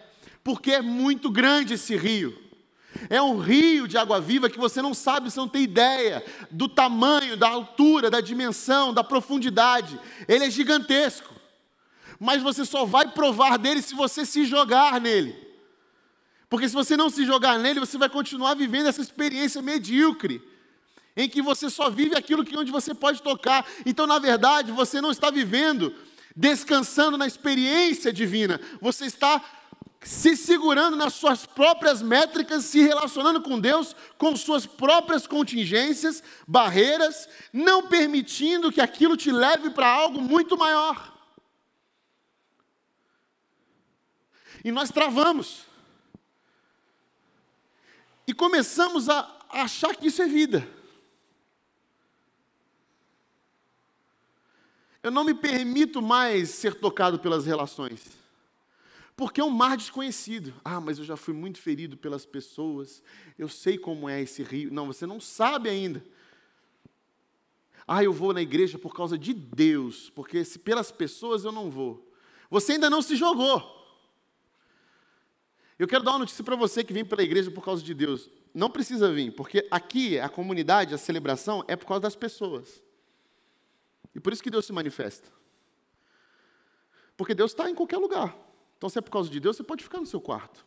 porque 0.43 0.73
é 0.73 0.83
muito 0.83 1.31
grande 1.31 1.73
esse 1.73 1.97
rio. 1.97 2.38
É 3.09 3.23
um 3.23 3.38
rio 3.38 3.88
de 3.88 3.97
água 3.97 4.21
viva 4.21 4.50
que 4.50 4.59
você 4.59 4.83
não 4.83 4.93
sabe, 4.93 5.31
você 5.31 5.41
não 5.41 5.49
tem 5.49 5.62
ideia 5.62 6.23
do 6.50 6.69
tamanho, 6.69 7.35
da 7.35 7.49
altura, 7.49 8.11
da 8.11 8.21
dimensão, 8.21 8.93
da 8.93 9.03
profundidade. 9.03 9.99
Ele 10.29 10.45
é 10.45 10.50
gigantesco. 10.50 11.34
Mas 12.25 12.43
você 12.43 12.64
só 12.64 12.87
vai 12.87 13.07
provar 13.07 13.59
dele 13.59 13.83
se 13.83 13.95
você 13.95 14.25
se 14.25 14.47
jogar 14.47 14.99
nele. 14.99 15.37
Porque 16.49 16.66
se 16.66 16.75
você 16.75 16.97
não 16.97 17.11
se 17.11 17.26
jogar 17.26 17.59
nele, 17.59 17.81
você 17.81 17.99
vai 17.99 18.09
continuar 18.09 18.54
vivendo 18.54 18.87
essa 18.87 19.02
experiência 19.02 19.61
medíocre 19.61 20.40
em 21.14 21.28
que 21.28 21.43
você 21.43 21.69
só 21.69 21.90
vive 21.90 22.16
aquilo 22.16 22.43
que 22.43 22.57
onde 22.57 22.73
você 22.73 22.95
pode 22.95 23.21
tocar. 23.21 23.66
Então, 23.85 24.07
na 24.07 24.19
verdade, 24.19 24.73
você 24.73 25.02
não 25.02 25.11
está 25.11 25.31
vivendo 25.31 25.95
descansando 26.35 27.19
na 27.19 27.26
experiência 27.26 28.11
divina. 28.11 28.59
Você 28.81 29.04
está 29.04 29.45
se 30.00 30.35
segurando 30.35 30.97
nas 30.97 31.12
suas 31.12 31.45
próprias 31.45 32.00
métricas, 32.00 32.64
se 32.64 32.81
relacionando 32.81 33.43
com 33.43 33.61
Deus, 33.61 33.95
com 34.16 34.35
suas 34.35 34.64
próprias 34.64 35.26
contingências, 35.26 36.23
barreiras, 36.49 37.28
não 37.52 37.87
permitindo 37.87 38.73
que 38.73 38.81
aquilo 38.81 39.14
te 39.14 39.31
leve 39.31 39.69
para 39.69 39.87
algo 39.87 40.23
muito 40.23 40.57
maior. 40.57 41.13
E 44.64 44.73
nós 44.73 44.90
travamos. 44.90 45.66
E 48.26 48.33
começamos 48.33 49.11
a 49.11 49.38
achar 49.50 49.94
que 49.94 50.06
isso 50.06 50.23
é 50.23 50.26
vida. 50.26 50.66
Eu 55.02 55.11
não 55.11 55.23
me 55.23 55.35
permito 55.35 56.00
mais 56.00 56.49
ser 56.49 56.75
tocado 56.75 57.18
pelas 57.18 57.44
relações. 57.44 58.00
Porque 59.14 59.38
é 59.38 59.44
um 59.44 59.50
mar 59.50 59.76
desconhecido. 59.76 60.54
Ah, 60.64 60.80
mas 60.80 60.99
eu 60.99 61.04
já 61.04 61.14
fui 61.14 61.35
muito 61.35 61.61
ferido 61.61 61.94
pelas 61.94 62.25
pessoas. 62.25 63.02
Eu 63.38 63.49
sei 63.50 63.76
como 63.76 64.09
é 64.09 64.23
esse 64.23 64.42
rio. 64.42 64.73
Não, 64.73 64.87
você 64.87 65.04
não 65.04 65.21
sabe 65.21 65.68
ainda. 65.68 66.02
Ah, 67.87 68.02
eu 68.02 68.14
vou 68.14 68.33
na 68.33 68.40
igreja 68.40 68.78
por 68.78 68.94
causa 68.94 69.18
de 69.18 69.35
Deus, 69.35 70.09
porque 70.09 70.42
se 70.42 70.59
pelas 70.59 70.90
pessoas 70.90 71.44
eu 71.44 71.52
não 71.52 71.71
vou. 71.71 72.11
Você 72.49 72.73
ainda 72.73 72.88
não 72.88 73.02
se 73.02 73.14
jogou. 73.14 73.84
Eu 75.78 75.88
quero 75.88 76.04
dar 76.04 76.12
uma 76.12 76.21
notícia 76.21 76.45
para 76.45 76.54
você 76.54 76.85
que 76.85 76.93
vem 76.93 77.04
pela 77.04 77.23
igreja 77.23 77.50
por 77.50 77.64
causa 77.64 77.83
de 77.83 77.93
Deus. 77.93 78.31
Não 78.52 78.71
precisa 78.71 79.12
vir, 79.12 79.33
porque 79.33 79.66
aqui 79.71 80.19
a 80.19 80.28
comunidade, 80.28 80.95
a 80.95 80.99
celebração 80.99 81.64
é 81.66 81.75
por 81.75 81.87
causa 81.87 82.02
das 82.02 82.14
pessoas. 82.14 82.83
E 84.14 84.21
por 84.21 84.33
isso 84.33 84.43
que 84.43 84.50
Deus 84.50 84.64
se 84.64 84.73
manifesta. 84.73 85.28
Porque 87.16 87.35
Deus 87.35 87.50
está 87.50 87.69
em 87.69 87.75
qualquer 87.75 87.99
lugar. 87.99 88.37
Então, 88.76 88.88
se 88.88 88.99
é 88.99 89.02
por 89.02 89.11
causa 89.11 89.28
de 89.28 89.40
Deus, 89.40 89.57
você 89.57 89.64
pode 89.64 89.83
ficar 89.83 89.99
no 89.99 90.07
seu 90.07 90.21
quarto. 90.21 90.64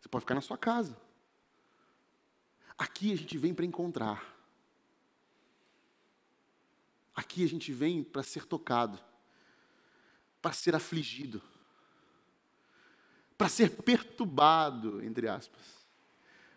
Você 0.00 0.08
pode 0.08 0.22
ficar 0.22 0.34
na 0.34 0.40
sua 0.40 0.58
casa. 0.58 0.96
Aqui 2.76 3.12
a 3.12 3.16
gente 3.16 3.38
vem 3.38 3.54
para 3.54 3.64
encontrar. 3.64 4.32
Aqui 7.14 7.44
a 7.44 7.48
gente 7.48 7.72
vem 7.72 8.02
para 8.02 8.22
ser 8.22 8.44
tocado, 8.46 8.98
para 10.40 10.52
ser 10.52 10.74
afligido, 10.74 11.42
para 13.42 13.48
ser 13.48 13.70
perturbado, 13.70 15.04
entre 15.04 15.26
aspas. 15.26 15.60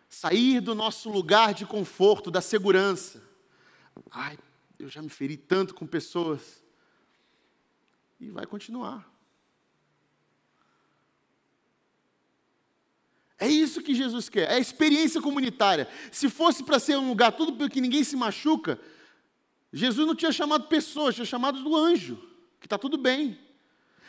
Sair 0.08 0.60
do 0.60 0.72
nosso 0.72 1.10
lugar 1.10 1.52
de 1.52 1.66
conforto, 1.66 2.30
da 2.30 2.40
segurança. 2.40 3.20
Ai, 4.08 4.38
eu 4.78 4.88
já 4.88 5.02
me 5.02 5.08
feri 5.08 5.36
tanto 5.36 5.74
com 5.74 5.84
pessoas. 5.84 6.62
E 8.20 8.30
vai 8.30 8.46
continuar. 8.46 9.04
É 13.36 13.48
isso 13.48 13.82
que 13.82 13.92
Jesus 13.92 14.28
quer, 14.28 14.48
é 14.48 14.54
a 14.54 14.60
experiência 14.60 15.20
comunitária. 15.20 15.88
Se 16.12 16.30
fosse 16.30 16.62
para 16.62 16.78
ser 16.78 16.96
um 16.98 17.08
lugar 17.08 17.32
tudo 17.32 17.54
porque 17.54 17.80
ninguém 17.80 18.04
se 18.04 18.14
machuca, 18.14 18.80
Jesus 19.72 20.06
não 20.06 20.14
tinha 20.14 20.30
chamado 20.30 20.68
pessoas, 20.68 21.16
tinha 21.16 21.24
chamado 21.24 21.64
do 21.64 21.74
anjo, 21.74 22.16
que 22.60 22.66
está 22.66 22.78
tudo 22.78 22.96
bem. 22.96 23.36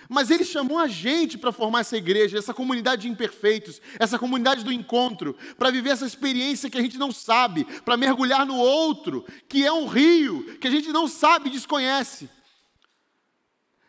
Mas 0.10 0.32
ele 0.32 0.46
chamou 0.46 0.78
a 0.78 0.88
gente 0.88 1.38
para 1.38 1.52
formar 1.52 1.82
essa 1.82 1.98
igreja, 1.98 2.38
essa 2.38 2.54
comunidade 2.54 3.04
de 3.04 3.10
imperfeitos, 3.10 3.82
essa 4.00 4.18
comunidade 4.18 4.64
do 4.64 4.72
encontro, 4.72 5.36
para 5.58 5.72
viver 5.72 5.90
essa 5.90 6.06
experiência 6.06 6.70
que 6.70 6.78
a 6.78 6.82
gente 6.82 6.98
não 6.98 7.12
sabe, 7.12 7.66
para 7.84 7.98
mergulhar 7.98 8.46
no 8.46 8.56
outro, 8.56 9.26
que 9.50 9.66
é 9.66 9.72
um 9.72 9.86
rio, 9.86 10.58
que 10.60 10.68
a 10.68 10.72
gente 10.72 10.92
não 10.92 11.08
sabe 11.08 11.50
e 11.50 11.54
desconhece. 11.54 12.30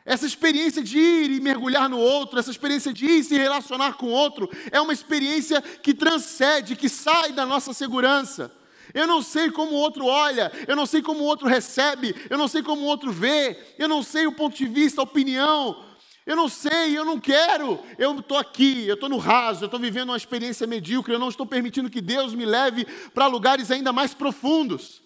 Essa 0.04 0.26
experiência 0.26 0.82
de 0.82 0.98
ir 0.98 1.30
e 1.30 1.40
mergulhar 1.40 1.88
no 1.88 1.98
outro, 1.98 2.38
essa 2.38 2.50
experiência 2.50 2.92
de 2.94 3.04
ir 3.04 3.18
e 3.20 3.24
se 3.24 3.36
relacionar 3.36 3.92
com 3.92 4.06
o 4.06 4.10
outro, 4.10 4.48
é 4.72 4.80
uma 4.80 4.92
experiência 4.92 5.60
que 5.60 5.92
transcende, 5.92 6.74
que 6.76 6.88
sai 6.88 7.32
da 7.32 7.44
nossa 7.44 7.74
segurança. 7.74 8.50
Eu 8.94 9.06
não 9.06 9.20
sei 9.20 9.50
como 9.50 9.72
o 9.72 9.76
outro 9.76 10.06
olha, 10.06 10.50
eu 10.66 10.74
não 10.74 10.86
sei 10.86 11.02
como 11.02 11.20
o 11.20 11.26
outro 11.26 11.46
recebe, 11.46 12.14
eu 12.30 12.38
não 12.38 12.48
sei 12.48 12.62
como 12.62 12.82
o 12.82 12.86
outro 12.86 13.12
vê, 13.12 13.74
eu 13.78 13.86
não 13.86 14.02
sei 14.02 14.26
o 14.26 14.32
ponto 14.32 14.56
de 14.56 14.66
vista, 14.66 15.02
a 15.02 15.04
opinião, 15.04 15.84
eu 16.28 16.36
não 16.36 16.46
sei, 16.46 16.96
eu 16.96 17.06
não 17.06 17.18
quero. 17.18 17.82
Eu 17.96 18.18
estou 18.18 18.36
aqui, 18.36 18.86
eu 18.86 18.96
estou 18.96 19.08
no 19.08 19.16
raso, 19.16 19.64
eu 19.64 19.66
estou 19.66 19.80
vivendo 19.80 20.10
uma 20.10 20.16
experiência 20.16 20.66
medíocre, 20.66 21.14
eu 21.14 21.18
não 21.18 21.30
estou 21.30 21.46
permitindo 21.46 21.88
que 21.88 22.02
Deus 22.02 22.34
me 22.34 22.44
leve 22.44 22.84
para 23.14 23.26
lugares 23.26 23.70
ainda 23.70 23.94
mais 23.94 24.12
profundos. 24.12 25.00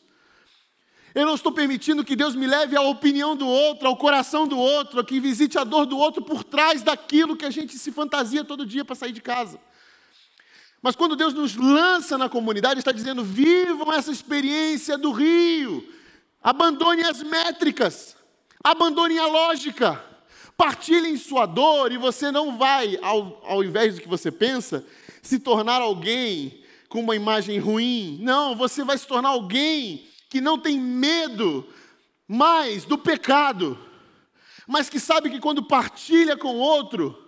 Eu 1.14 1.24
não 1.24 1.36
estou 1.36 1.52
permitindo 1.52 2.04
que 2.04 2.16
Deus 2.16 2.34
me 2.34 2.44
leve 2.44 2.76
à 2.76 2.80
opinião 2.80 3.36
do 3.36 3.46
outro, 3.46 3.86
ao 3.86 3.96
coração 3.96 4.48
do 4.48 4.58
outro, 4.58 5.04
que 5.04 5.20
visite 5.20 5.56
a 5.56 5.62
dor 5.62 5.86
do 5.86 5.96
outro 5.96 6.24
por 6.24 6.42
trás 6.42 6.82
daquilo 6.82 7.36
que 7.36 7.44
a 7.44 7.50
gente 7.50 7.78
se 7.78 7.92
fantasia 7.92 8.42
todo 8.42 8.66
dia 8.66 8.84
para 8.84 8.96
sair 8.96 9.12
de 9.12 9.20
casa. 9.20 9.60
Mas 10.82 10.96
quando 10.96 11.14
Deus 11.14 11.32
nos 11.32 11.54
lança 11.54 12.18
na 12.18 12.28
comunidade, 12.28 12.80
está 12.80 12.90
dizendo: 12.90 13.22
vivam 13.22 13.92
essa 13.92 14.10
experiência 14.10 14.98
do 14.98 15.12
rio, 15.12 15.88
abandone 16.42 17.04
as 17.04 17.22
métricas, 17.22 18.16
abandone 18.64 19.16
a 19.20 19.26
lógica, 19.28 20.11
partilhem 20.56 21.16
sua 21.16 21.46
dor, 21.46 21.92
e 21.92 21.98
você 21.98 22.30
não 22.30 22.56
vai, 22.56 22.98
ao, 23.02 23.40
ao 23.44 23.64
invés 23.64 23.94
do 23.94 24.00
que 24.00 24.08
você 24.08 24.30
pensa, 24.30 24.84
se 25.22 25.38
tornar 25.38 25.80
alguém 25.80 26.62
com 26.88 27.00
uma 27.00 27.16
imagem 27.16 27.58
ruim. 27.58 28.18
Não, 28.20 28.54
você 28.54 28.84
vai 28.84 28.98
se 28.98 29.06
tornar 29.06 29.30
alguém 29.30 30.06
que 30.28 30.40
não 30.40 30.58
tem 30.58 30.78
medo 30.78 31.66
mais 32.26 32.84
do 32.84 32.96
pecado, 32.96 33.78
mas 34.66 34.88
que 34.88 35.00
sabe 35.00 35.30
que 35.30 35.40
quando 35.40 35.62
partilha 35.62 36.36
com 36.36 36.56
outro, 36.56 37.18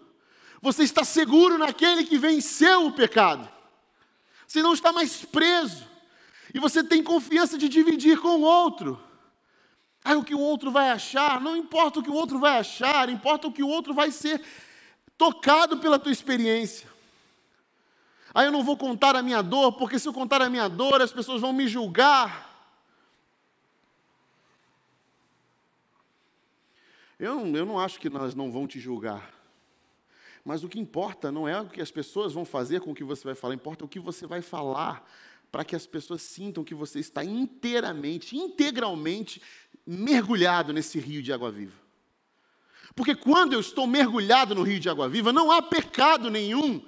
você 0.60 0.82
está 0.82 1.04
seguro 1.04 1.58
naquele 1.58 2.04
que 2.04 2.16
venceu 2.16 2.86
o 2.86 2.92
pecado. 2.92 3.48
Você 4.46 4.62
não 4.62 4.72
está 4.72 4.92
mais 4.92 5.24
preso. 5.24 5.86
E 6.54 6.60
você 6.60 6.84
tem 6.84 7.02
confiança 7.02 7.58
de 7.58 7.68
dividir 7.68 8.18
com 8.20 8.38
o 8.38 8.42
outro. 8.42 9.02
Ah, 10.04 10.16
o 10.16 10.22
que 10.22 10.34
o 10.34 10.40
outro 10.40 10.70
vai 10.70 10.90
achar, 10.90 11.40
não 11.40 11.56
importa 11.56 11.98
o 11.98 12.02
que 12.02 12.10
o 12.10 12.14
outro 12.14 12.38
vai 12.38 12.58
achar, 12.58 13.08
importa 13.08 13.48
o 13.48 13.52
que 13.52 13.62
o 13.62 13.68
outro 13.68 13.94
vai 13.94 14.10
ser 14.10 14.44
tocado 15.16 15.78
pela 15.78 15.98
tua 15.98 16.12
experiência. 16.12 16.86
Ah, 18.34 18.44
eu 18.44 18.52
não 18.52 18.62
vou 18.62 18.76
contar 18.76 19.16
a 19.16 19.22
minha 19.22 19.40
dor, 19.40 19.72
porque 19.72 19.98
se 19.98 20.06
eu 20.06 20.12
contar 20.12 20.42
a 20.42 20.50
minha 20.50 20.68
dor, 20.68 21.00
as 21.00 21.10
pessoas 21.10 21.40
vão 21.40 21.54
me 21.54 21.66
julgar. 21.66 22.52
Eu, 27.18 27.46
eu 27.56 27.64
não 27.64 27.78
acho 27.78 27.98
que 27.98 28.08
elas 28.08 28.34
não 28.34 28.52
vão 28.52 28.66
te 28.66 28.78
julgar. 28.78 29.32
Mas 30.44 30.62
o 30.62 30.68
que 30.68 30.78
importa 30.78 31.32
não 31.32 31.48
é 31.48 31.58
o 31.58 31.68
que 31.68 31.80
as 31.80 31.90
pessoas 31.90 32.34
vão 32.34 32.44
fazer 32.44 32.80
com 32.80 32.90
o 32.90 32.94
que 32.94 33.04
você 33.04 33.24
vai 33.24 33.34
falar, 33.34 33.54
importa 33.54 33.84
o 33.86 33.88
que 33.88 33.98
você 33.98 34.26
vai 34.26 34.42
falar, 34.42 35.08
para 35.50 35.64
que 35.64 35.76
as 35.76 35.86
pessoas 35.86 36.20
sintam 36.20 36.64
que 36.64 36.74
você 36.74 36.98
está 36.98 37.24
inteiramente, 37.24 38.36
integralmente 38.36 39.40
mergulhado 39.86 40.72
nesse 40.72 40.98
rio 40.98 41.22
de 41.22 41.32
água 41.32 41.50
viva. 41.50 41.84
Porque 42.94 43.14
quando 43.14 43.52
eu 43.52 43.60
estou 43.60 43.86
mergulhado 43.86 44.54
no 44.54 44.62
rio 44.62 44.78
de 44.78 44.88
água 44.88 45.08
viva, 45.08 45.32
não 45.32 45.50
há 45.50 45.60
pecado 45.60 46.30
nenhum 46.30 46.82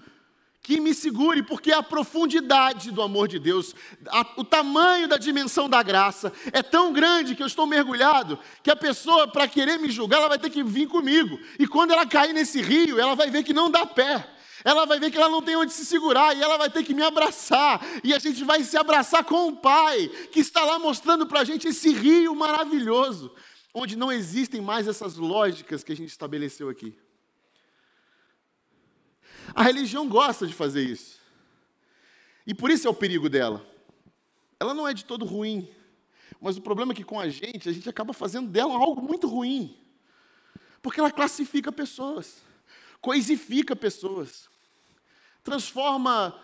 que 0.66 0.80
me 0.80 0.92
segure, 0.92 1.44
porque 1.44 1.70
a 1.70 1.80
profundidade 1.80 2.90
do 2.90 3.00
amor 3.00 3.28
de 3.28 3.38
Deus, 3.38 3.72
a, 4.08 4.26
o 4.36 4.42
tamanho 4.42 5.06
da 5.06 5.16
dimensão 5.16 5.68
da 5.68 5.80
graça 5.80 6.32
é 6.52 6.60
tão 6.60 6.92
grande 6.92 7.36
que 7.36 7.42
eu 7.42 7.46
estou 7.46 7.68
mergulhado, 7.68 8.36
que 8.64 8.70
a 8.70 8.74
pessoa, 8.74 9.28
para 9.28 9.46
querer 9.46 9.78
me 9.78 9.88
julgar, 9.88 10.18
ela 10.18 10.28
vai 10.28 10.40
ter 10.40 10.50
que 10.50 10.64
vir 10.64 10.88
comigo. 10.88 11.38
E 11.56 11.68
quando 11.68 11.92
ela 11.92 12.04
cair 12.04 12.32
nesse 12.32 12.60
rio, 12.60 12.98
ela 12.98 13.14
vai 13.14 13.30
ver 13.30 13.44
que 13.44 13.52
não 13.52 13.70
dá 13.70 13.86
pé. 13.86 14.28
Ela 14.64 14.84
vai 14.86 14.98
ver 14.98 15.10
que 15.10 15.16
ela 15.16 15.28
não 15.28 15.42
tem 15.42 15.56
onde 15.56 15.72
se 15.72 15.84
segurar 15.84 16.36
e 16.36 16.42
ela 16.42 16.56
vai 16.56 16.70
ter 16.70 16.82
que 16.82 16.94
me 16.94 17.02
abraçar. 17.02 17.80
E 18.02 18.14
a 18.14 18.18
gente 18.18 18.42
vai 18.44 18.62
se 18.64 18.76
abraçar 18.76 19.24
com 19.24 19.48
o 19.48 19.56
Pai, 19.56 20.08
que 20.32 20.40
está 20.40 20.64
lá 20.64 20.78
mostrando 20.78 21.26
para 21.26 21.40
a 21.40 21.44
gente 21.44 21.68
esse 21.68 21.92
rio 21.92 22.34
maravilhoso, 22.34 23.34
onde 23.74 23.96
não 23.96 24.10
existem 24.10 24.60
mais 24.60 24.88
essas 24.88 25.16
lógicas 25.16 25.84
que 25.84 25.92
a 25.92 25.96
gente 25.96 26.08
estabeleceu 26.08 26.68
aqui. 26.68 26.98
A 29.54 29.62
religião 29.62 30.08
gosta 30.08 30.46
de 30.46 30.54
fazer 30.54 30.82
isso. 30.82 31.20
E 32.46 32.54
por 32.54 32.70
isso 32.70 32.86
é 32.86 32.90
o 32.90 32.94
perigo 32.94 33.28
dela. 33.28 33.64
Ela 34.58 34.72
não 34.72 34.86
é 34.86 34.94
de 34.94 35.04
todo 35.04 35.24
ruim. 35.24 35.68
Mas 36.40 36.56
o 36.56 36.62
problema 36.62 36.92
é 36.92 36.94
que 36.94 37.04
com 37.04 37.18
a 37.18 37.28
gente, 37.28 37.68
a 37.68 37.72
gente 37.72 37.88
acaba 37.88 38.12
fazendo 38.12 38.48
dela 38.48 38.74
algo 38.74 39.02
muito 39.02 39.26
ruim. 39.26 39.76
Porque 40.82 41.00
ela 41.00 41.10
classifica 41.10 41.72
pessoas, 41.72 42.42
coisifica 43.06 43.76
pessoas, 43.76 44.48
transforma 45.44 46.36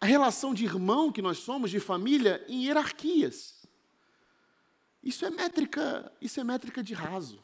a 0.00 0.06
relação 0.06 0.52
de 0.52 0.64
irmão 0.64 1.12
que 1.12 1.22
nós 1.22 1.38
somos, 1.38 1.70
de 1.70 1.78
família, 1.78 2.44
em 2.48 2.64
hierarquias. 2.64 3.64
Isso 5.04 5.24
é 5.24 5.30
métrica, 5.30 6.10
isso 6.20 6.40
é 6.40 6.42
métrica 6.42 6.82
de 6.82 6.94
raso. 6.94 7.40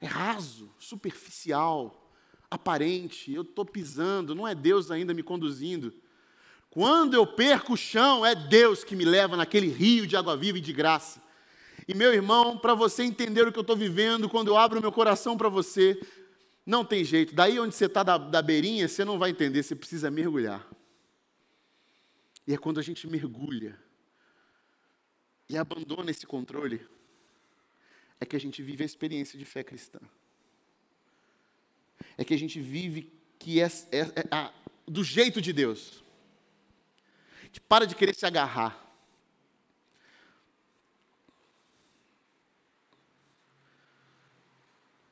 É 0.00 0.06
raso, 0.06 0.74
superficial 0.76 2.12
aparente, 2.50 3.32
eu 3.32 3.42
estou 3.42 3.64
pisando, 3.64 4.34
não 4.34 4.48
é 4.48 4.52
Deus 4.52 4.90
ainda 4.90 5.14
me 5.14 5.22
conduzindo. 5.22 5.94
Quando 6.68 7.14
eu 7.14 7.28
perco 7.28 7.74
o 7.74 7.76
chão, 7.76 8.26
é 8.26 8.34
Deus 8.34 8.82
que 8.82 8.96
me 8.96 9.04
leva 9.04 9.36
naquele 9.36 9.68
rio 9.68 10.04
de 10.04 10.16
água 10.16 10.36
viva 10.36 10.58
e 10.58 10.60
de 10.60 10.72
graça. 10.72 11.22
E 11.86 11.94
meu 11.94 12.12
irmão, 12.12 12.58
para 12.58 12.74
você 12.74 13.04
entender 13.04 13.46
o 13.46 13.52
que 13.52 13.58
eu 13.58 13.60
estou 13.60 13.76
vivendo, 13.76 14.28
quando 14.28 14.48
eu 14.48 14.56
abro 14.56 14.80
meu 14.80 14.90
coração 14.90 15.36
para 15.36 15.48
você, 15.48 15.96
não 16.66 16.84
tem 16.84 17.04
jeito. 17.04 17.34
Daí 17.34 17.58
onde 17.58 17.74
você 17.74 17.86
está 17.86 18.02
da, 18.02 18.18
da 18.18 18.42
beirinha, 18.42 18.88
você 18.88 19.04
não 19.04 19.18
vai 19.18 19.30
entender, 19.30 19.62
você 19.62 19.74
precisa 19.74 20.10
mergulhar. 20.10 20.68
E 22.46 22.52
é 22.52 22.58
quando 22.58 22.78
a 22.78 22.82
gente 22.82 23.06
mergulha 23.06 23.78
e 25.48 25.56
abandona 25.56 26.10
esse 26.10 26.26
controle, 26.26 26.84
é 28.20 28.26
que 28.26 28.36
a 28.36 28.40
gente 28.40 28.62
vive 28.62 28.82
a 28.82 28.86
experiência 28.86 29.38
de 29.38 29.44
fé 29.44 29.62
cristã 29.62 30.00
é 32.16 32.24
que 32.24 32.34
a 32.34 32.38
gente 32.38 32.60
vive 32.60 33.12
que 33.38 33.60
é, 33.60 33.66
é, 33.66 34.00
é 34.00 34.28
a, 34.30 34.52
do 34.86 35.04
jeito 35.04 35.40
de 35.40 35.52
Deus. 35.52 36.02
Gente 37.42 37.60
para 37.60 37.86
de 37.86 37.94
querer 37.94 38.14
se 38.14 38.26
agarrar. 38.26 38.82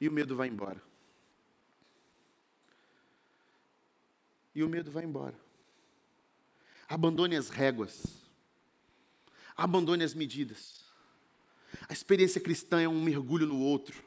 E 0.00 0.08
o 0.08 0.12
medo 0.12 0.34
vai 0.34 0.48
embora. 0.48 0.82
E 4.54 4.62
o 4.62 4.68
medo 4.68 4.90
vai 4.90 5.04
embora. 5.04 5.38
Abandone 6.88 7.36
as 7.36 7.48
réguas. 7.48 8.04
Abandone 9.56 10.04
as 10.04 10.14
medidas. 10.14 10.84
A 11.88 11.92
experiência 11.92 12.40
cristã 12.40 12.80
é 12.80 12.88
um 12.88 13.02
mergulho 13.02 13.46
no 13.46 13.58
outro 13.58 14.04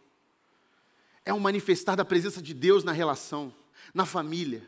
é 1.27 1.33
um 1.33 1.39
manifestar 1.39 1.95
da 1.95 2.05
presença 2.05 2.41
de 2.41 2.53
Deus 2.53 2.85
na 2.85 2.93
relação, 2.93 3.53
na 3.93 4.05
família. 4.05 4.65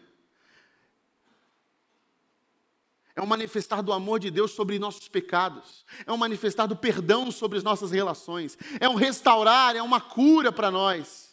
É 3.16 3.22
um 3.22 3.26
manifestar 3.26 3.82
do 3.82 3.94
amor 3.94 4.20
de 4.20 4.30
Deus 4.30 4.52
sobre 4.52 4.78
nossos 4.78 5.08
pecados. 5.08 5.86
É 6.06 6.12
um 6.12 6.18
manifestar 6.18 6.66
do 6.66 6.76
perdão 6.76 7.32
sobre 7.32 7.58
as 7.58 7.64
nossas 7.64 7.92
relações. 7.92 8.58
É 8.80 8.90
um 8.90 8.96
restaurar, 8.96 9.74
é 9.76 9.82
uma 9.82 10.02
cura 10.02 10.52
para 10.52 10.70
nós. 10.70 11.29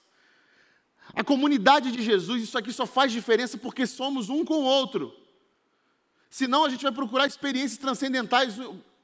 A 1.14 1.25
comunidade 1.25 1.90
de 1.92 2.03
Jesus, 2.03 2.42
isso 2.42 2.59
aqui 2.59 2.73
só 2.73 2.87
faz 2.87 3.12
diferença 3.12 3.57
porque 3.57 3.87
somos 3.87 4.29
um 4.29 4.45
com 4.45 4.55
o 4.55 4.64
outro. 4.64 5.14
Senão 6.29 6.64
a 6.64 6.69
gente 6.69 6.83
vai 6.83 6.92
procurar 6.92 7.27
experiências 7.27 7.79
transcendentais 7.79 8.59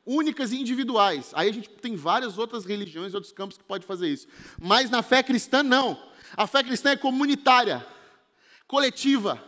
únicas 0.04 0.52
e 0.52 0.60
individuais. 0.60 1.32
Aí 1.34 1.48
a 1.48 1.52
gente 1.52 1.68
tem 1.68 1.96
várias 1.96 2.38
outras 2.38 2.64
religiões, 2.64 3.14
outros 3.14 3.32
campos 3.32 3.56
que 3.56 3.64
pode 3.64 3.86
fazer 3.86 4.08
isso. 4.08 4.26
Mas 4.60 4.90
na 4.90 5.02
fé 5.02 5.22
cristã, 5.22 5.62
não. 5.62 6.10
A 6.36 6.46
fé 6.46 6.62
cristã 6.62 6.90
é 6.90 6.96
comunitária, 6.96 7.86
coletiva. 8.66 9.42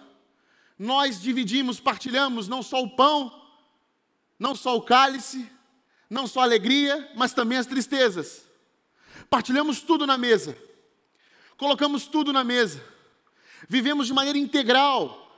Nós 0.79 1.21
dividimos, 1.21 1.81
partilhamos 1.81 2.49
não 2.49 2.63
só 2.63 2.83
o 2.83 2.91
pão, 2.91 3.43
não 4.39 4.55
só 4.55 4.77
o 4.77 4.83
cálice, 4.83 5.49
não 6.11 6.27
só 6.27 6.41
a 6.41 6.45
alegria, 6.45 7.11
mas 7.17 7.33
também 7.33 7.59
as 7.59 7.67
tristezas. 7.67 8.45
Partilhamos 9.31 9.81
tudo 9.81 10.07
na 10.07 10.19
mesa. 10.19 10.57
Colocamos 11.65 12.07
tudo 12.07 12.31
na 12.31 12.45
mesa. 12.45 12.85
Vivemos 13.67 14.07
de 14.07 14.13
maneira 14.13 14.37
integral. 14.37 15.35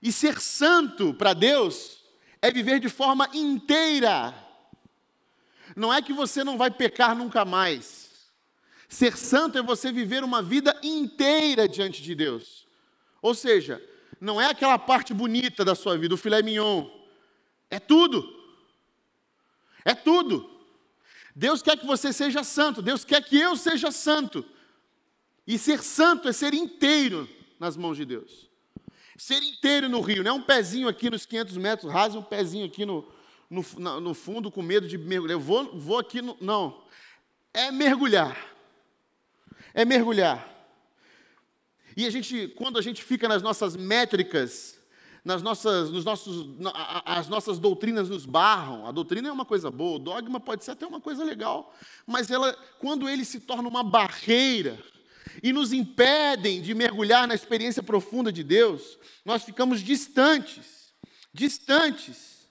E 0.00 0.10
ser 0.10 0.40
santo 0.40 1.12
para 1.12 1.34
Deus 1.34 2.02
é 2.40 2.50
viver 2.50 2.80
de 2.80 2.88
forma 2.88 3.28
inteira. 3.34 4.34
Não 5.76 5.92
é 5.92 6.00
que 6.00 6.14
você 6.14 6.42
não 6.42 6.56
vai 6.56 6.70
pecar 6.70 7.14
nunca 7.14 7.44
mais. 7.44 8.08
Ser 8.88 9.14
santo 9.14 9.58
é 9.58 9.62
você 9.62 9.92
viver 9.92 10.24
uma 10.24 10.40
vida 10.40 10.74
inteira 10.82 11.68
diante 11.68 12.02
de 12.02 12.14
Deus. 12.14 12.66
Ou 13.20 13.34
seja, 13.34 13.78
não 14.18 14.40
é 14.40 14.46
aquela 14.46 14.78
parte 14.78 15.12
bonita 15.12 15.66
da 15.66 15.74
sua 15.74 15.98
vida, 15.98 16.14
o 16.14 16.16
filé 16.16 16.40
mignon. 16.40 16.88
É 17.70 17.78
tudo. 17.78 18.26
É 19.84 19.94
tudo. 19.94 20.48
Deus 21.36 21.60
quer 21.60 21.76
que 21.76 21.84
você 21.84 22.10
seja 22.10 22.42
santo, 22.42 22.80
Deus 22.80 23.04
quer 23.04 23.22
que 23.22 23.38
eu 23.38 23.54
seja 23.54 23.90
santo. 23.90 24.42
E 25.48 25.58
ser 25.58 25.82
santo 25.82 26.28
é 26.28 26.32
ser 26.32 26.54
inteiro 26.54 27.28
nas 27.58 27.76
mãos 27.76 27.96
de 27.96 28.04
Deus. 28.04 28.48
Ser 29.16 29.42
inteiro 29.42 29.88
no 29.88 30.00
rio, 30.00 30.22
não 30.22 30.30
é 30.30 30.34
um 30.34 30.42
pezinho 30.42 30.86
aqui 30.86 31.10
nos 31.10 31.26
500 31.26 31.56
metros 31.56 31.92
raso, 31.92 32.20
um 32.20 32.22
pezinho 32.22 32.66
aqui 32.66 32.86
no, 32.86 33.04
no, 33.50 34.00
no 34.00 34.14
fundo 34.14 34.48
com 34.48 34.62
medo 34.62 34.86
de 34.86 34.96
mergulhar. 34.96 35.32
Eu 35.32 35.40
vou, 35.40 35.76
vou 35.76 35.98
aqui 35.98 36.22
no. 36.22 36.36
Não. 36.40 36.84
É 37.52 37.72
mergulhar 37.72 38.56
é 39.74 39.84
mergulhar. 39.84 40.56
E 41.96 42.04
a 42.04 42.10
gente, 42.10 42.48
quando 42.48 42.78
a 42.78 42.82
gente 42.82 43.02
fica 43.02 43.28
nas 43.28 43.42
nossas 43.42 43.76
métricas, 43.76 44.76
nas 45.24 45.40
nossas, 45.40 45.90
nos 45.90 46.04
nossos, 46.04 46.48
as 47.04 47.28
nossas 47.28 47.58
doutrinas 47.60 48.08
nos 48.08 48.24
barram. 48.24 48.86
A 48.86 48.92
doutrina 48.92 49.28
é 49.28 49.32
uma 49.32 49.44
coisa 49.44 49.70
boa, 49.70 49.96
o 49.96 49.98
dogma 49.98 50.40
pode 50.40 50.64
ser 50.64 50.72
até 50.72 50.86
uma 50.86 51.00
coisa 51.00 51.24
legal, 51.24 51.72
mas 52.06 52.30
ela, 52.30 52.52
quando 52.80 53.08
ele 53.08 53.24
se 53.24 53.38
torna 53.38 53.68
uma 53.68 53.84
barreira 53.84 54.78
e 55.42 55.52
nos 55.52 55.72
impedem 55.72 56.60
de 56.60 56.74
mergulhar 56.74 57.26
na 57.26 57.34
experiência 57.34 57.82
profunda 57.82 58.32
de 58.32 58.42
Deus, 58.42 58.98
nós 59.24 59.42
ficamos 59.44 59.80
distantes, 59.80 60.92
distantes. 61.32 62.48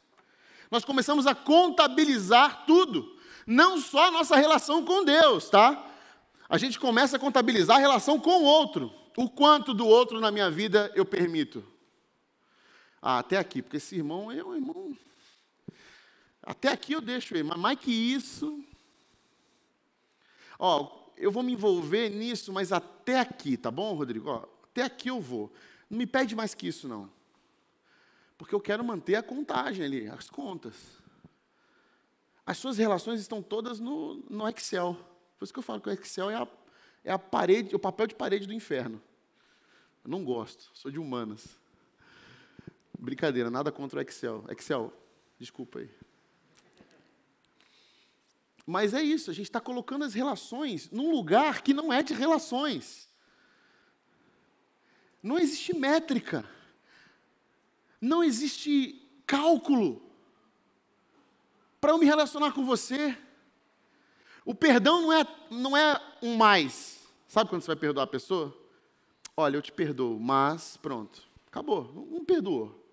Nós 0.70 0.84
começamos 0.84 1.26
a 1.26 1.34
contabilizar 1.34 2.66
tudo, 2.66 3.18
não 3.46 3.80
só 3.80 4.08
a 4.08 4.12
nossa 4.12 4.36
relação 4.36 4.84
com 4.84 5.04
Deus, 5.04 5.50
tá? 5.50 5.86
A 6.50 6.58
gente 6.58 6.80
começa 6.80 7.18
a 7.18 7.20
contabilizar 7.20 7.78
a 7.78 7.82
relação 7.82 8.20
com 8.20 8.42
o 8.42 8.44
outro. 8.44 8.94
O 9.18 9.30
quanto 9.30 9.74
do 9.74 9.88
outro 9.88 10.20
na 10.20 10.32
minha 10.32 10.50
vida 10.50 10.92
eu 10.96 11.06
permito? 11.06 11.66
Ah, 13.02 13.20
até 13.20 13.38
aqui, 13.38 13.62
porque 13.62 13.78
esse 13.78 13.96
irmão 13.96 14.32
é 14.32 14.44
um 14.44 14.56
irmão. 14.56 14.98
Até 16.44 16.70
aqui 16.70 16.94
eu 16.94 17.02
deixo 17.02 17.36
ele, 17.36 17.44
mas 17.44 17.58
mais 17.58 17.80
que 17.80 17.92
isso. 17.92 18.64
Ó, 20.58 21.07
eu 21.18 21.32
vou 21.32 21.44
me 21.44 21.54
envolver 21.54 22.10
nisso, 22.10 22.54
mas 22.54 22.72
até 22.72 23.20
aqui, 23.20 23.58
tá 23.58 23.72
bom, 23.72 23.94
Rodrigo? 23.96 24.30
Ó, 24.30 24.46
até 24.64 24.84
aqui 24.84 25.10
eu 25.10 25.20
vou. 25.20 25.52
Não 25.90 25.98
me 25.98 26.06
pede 26.06 26.36
mais 26.36 26.54
que 26.54 26.68
isso, 26.68 26.88
não. 26.88 27.10
Porque 28.38 28.54
eu 28.54 28.62
quero 28.62 28.84
manter 28.84 29.16
a 29.16 29.24
contagem 29.24 29.84
ali, 29.84 30.08
as 30.08 30.30
contas. 30.30 30.76
As 32.46 32.58
suas 32.58 32.78
relações 32.78 33.20
estão 33.20 33.42
todas 33.42 33.80
no, 33.80 34.24
no 34.30 34.48
Excel. 34.48 34.96
Por 35.38 35.44
isso 35.44 35.54
que 35.54 35.60
eu 35.60 35.64
falo 35.64 35.82
que 35.82 35.90
o 35.90 35.92
Excel 35.92 36.30
é 36.30 36.36
a, 36.36 36.48
é 37.04 37.12
a 37.12 37.20
parede, 37.20 37.76
o 37.76 37.80
papel 37.80 38.08
de 38.08 38.16
parede 38.16 38.46
do 38.46 38.54
inferno. 38.54 39.02
Eu 40.04 40.12
não 40.12 40.24
gosto, 40.24 40.70
sou 40.74 40.92
de 40.92 41.00
humanas. 41.00 41.58
Brincadeira, 42.98 43.50
nada 43.50 43.72
contra 43.72 44.00
o 44.00 44.02
Excel. 44.02 44.46
Excel, 44.50 44.94
desculpa 45.40 45.80
aí. 45.80 45.90
Mas 48.70 48.94
é 48.94 49.02
isso, 49.02 49.32
a 49.32 49.34
gente 49.34 49.46
está 49.46 49.62
colocando 49.62 50.04
as 50.04 50.14
relações 50.14 50.92
num 50.92 51.10
lugar 51.10 51.62
que 51.62 51.74
não 51.74 51.92
é 51.92 52.04
de 52.04 52.14
relações. 52.14 53.10
Não 55.24 55.40
existe 55.40 55.74
métrica. 55.74 56.44
Não 58.02 58.22
existe 58.22 59.02
cálculo 59.26 60.02
para 61.80 61.92
eu 61.92 61.98
me 61.98 62.06
relacionar 62.06 62.52
com 62.52 62.66
você. 62.66 63.18
O 64.44 64.54
perdão 64.54 65.02
não 65.02 65.14
é, 65.14 65.26
não 65.50 65.78
é 65.78 66.18
um 66.22 66.36
mais. 66.36 67.08
Sabe 67.26 67.50
quando 67.50 67.62
você 67.62 67.68
vai 67.68 67.76
perdoar 67.78 68.04
a 68.04 68.08
pessoa? 68.08 68.54
Olha, 69.36 69.56
eu 69.56 69.62
te 69.62 69.72
perdoo, 69.72 70.20
mas 70.20 70.76
pronto, 70.76 71.24
acabou, 71.48 72.08
não 72.12 72.26
perdoou. 72.26 72.84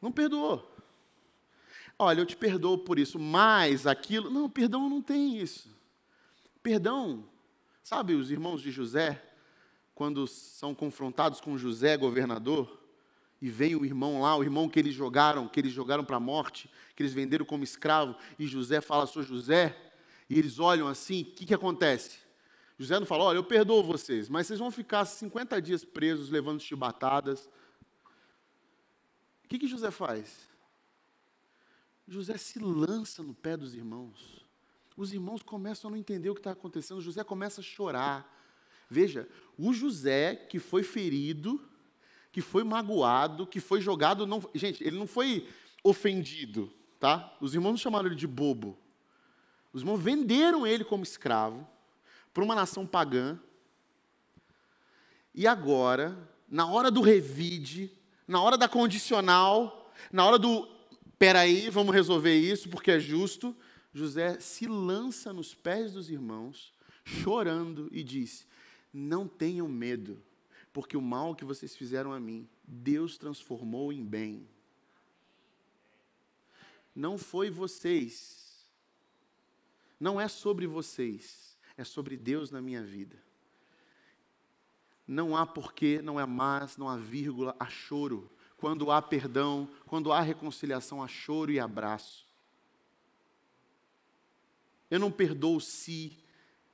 Não 0.00 0.12
perdoou. 0.12 0.75
Olha, 1.98 2.20
eu 2.20 2.26
te 2.26 2.36
perdoo 2.36 2.78
por 2.78 2.98
isso, 2.98 3.18
mas 3.18 3.86
aquilo. 3.86 4.30
Não, 4.30 4.50
perdão 4.50 4.88
não 4.88 5.00
tem 5.00 5.38
isso. 5.38 5.74
Perdão, 6.62 7.24
sabe 7.82 8.14
os 8.14 8.30
irmãos 8.30 8.60
de 8.60 8.70
José, 8.70 9.22
quando 9.94 10.26
são 10.26 10.74
confrontados 10.74 11.40
com 11.40 11.56
José, 11.56 11.96
governador, 11.96 12.82
e 13.40 13.48
vem 13.48 13.76
o 13.76 13.84
irmão 13.84 14.20
lá, 14.20 14.36
o 14.36 14.42
irmão 14.42 14.68
que 14.68 14.78
eles 14.78 14.94
jogaram, 14.94 15.48
que 15.48 15.60
eles 15.60 15.72
jogaram 15.72 16.04
para 16.04 16.16
a 16.16 16.20
morte, 16.20 16.68
que 16.94 17.02
eles 17.02 17.14
venderam 17.14 17.46
como 17.46 17.64
escravo, 17.64 18.16
e 18.38 18.46
José 18.46 18.80
fala, 18.80 19.06
sou 19.06 19.22
José, 19.22 19.76
e 20.28 20.38
eles 20.38 20.58
olham 20.58 20.88
assim, 20.88 21.22
o 21.22 21.24
que, 21.26 21.46
que 21.46 21.54
acontece? 21.54 22.18
José 22.78 22.98
não 22.98 23.06
fala, 23.06 23.24
olha, 23.24 23.38
eu 23.38 23.44
perdoo 23.44 23.82
vocês, 23.82 24.28
mas 24.28 24.46
vocês 24.46 24.58
vão 24.58 24.70
ficar 24.70 25.04
50 25.04 25.62
dias 25.62 25.84
presos, 25.84 26.28
levando 26.28 26.60
chibatadas. 26.60 27.48
O 29.44 29.48
que, 29.48 29.58
que 29.58 29.66
José 29.68 29.90
faz? 29.90 30.46
José 32.06 32.36
se 32.36 32.58
lança 32.58 33.22
no 33.22 33.34
pé 33.34 33.56
dos 33.56 33.74
irmãos. 33.74 34.44
Os 34.96 35.12
irmãos 35.12 35.42
começam 35.42 35.88
a 35.88 35.90
não 35.90 35.98
entender 35.98 36.30
o 36.30 36.34
que 36.34 36.40
está 36.40 36.52
acontecendo. 36.52 37.00
José 37.00 37.24
começa 37.24 37.60
a 37.60 37.64
chorar. 37.64 38.32
Veja, 38.88 39.28
o 39.58 39.72
José 39.72 40.36
que 40.36 40.58
foi 40.58 40.82
ferido, 40.82 41.60
que 42.30 42.40
foi 42.40 42.62
magoado, 42.62 43.46
que 43.46 43.60
foi 43.60 43.80
jogado. 43.80 44.26
Não, 44.26 44.42
gente, 44.54 44.82
ele 44.84 44.96
não 44.96 45.06
foi 45.06 45.48
ofendido, 45.82 46.72
tá? 47.00 47.36
Os 47.40 47.54
irmãos 47.54 47.72
não 47.72 47.78
chamaram 47.78 48.06
ele 48.06 48.14
de 48.14 48.26
bobo. 48.26 48.78
Os 49.72 49.82
irmãos 49.82 49.98
venderam 49.98 50.66
ele 50.66 50.84
como 50.84 51.02
escravo 51.02 51.66
para 52.32 52.44
uma 52.44 52.54
nação 52.54 52.86
pagã. 52.86 53.38
E 55.34 55.46
agora, 55.46 56.16
na 56.48 56.66
hora 56.66 56.90
do 56.90 57.02
revide, 57.02 57.92
na 58.26 58.40
hora 58.40 58.56
da 58.56 58.68
condicional, 58.68 59.92
na 60.12 60.24
hora 60.24 60.38
do 60.38 60.75
peraí, 61.18 61.70
vamos 61.70 61.94
resolver 61.94 62.34
isso 62.34 62.68
porque 62.68 62.90
é 62.90 63.00
justo. 63.00 63.56
José 63.92 64.38
se 64.40 64.66
lança 64.66 65.32
nos 65.32 65.54
pés 65.54 65.92
dos 65.92 66.10
irmãos, 66.10 66.72
chorando, 67.04 67.88
e 67.90 68.02
diz: 68.02 68.46
Não 68.92 69.26
tenham 69.26 69.68
medo, 69.68 70.22
porque 70.72 70.96
o 70.96 71.02
mal 71.02 71.34
que 71.34 71.44
vocês 71.44 71.74
fizeram 71.74 72.12
a 72.12 72.20
mim, 72.20 72.48
Deus 72.62 73.16
transformou 73.16 73.92
em 73.92 74.04
bem. 74.04 74.46
Não 76.94 77.18
foi 77.18 77.50
vocês, 77.50 78.66
não 79.98 80.20
é 80.20 80.28
sobre 80.28 80.66
vocês, 80.66 81.56
é 81.76 81.84
sobre 81.84 82.16
Deus 82.16 82.50
na 82.50 82.60
minha 82.60 82.82
vida. 82.82 83.16
Não 85.06 85.36
há 85.36 85.46
porquê, 85.46 86.02
não 86.02 86.18
é 86.18 86.26
mas, 86.26 86.76
não 86.76 86.88
há 86.88 86.96
vírgula, 86.96 87.54
há 87.60 87.66
choro 87.66 88.30
quando 88.56 88.90
há 88.90 89.02
perdão, 89.02 89.68
quando 89.86 90.12
há 90.12 90.20
reconciliação, 90.20 91.02
há 91.02 91.08
choro 91.08 91.52
e 91.52 91.60
abraço. 91.60 92.26
Eu 94.90 94.98
não 94.98 95.10
perdoo 95.10 95.60
se, 95.60 96.16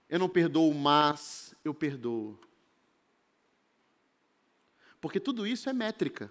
eu 0.08 0.18
não 0.18 0.28
perdoo 0.28 0.72
mas, 0.72 1.54
eu 1.64 1.72
perdoo. 1.72 2.38
Porque 5.00 5.18
tudo 5.18 5.46
isso 5.46 5.68
é 5.68 5.72
métrica. 5.72 6.30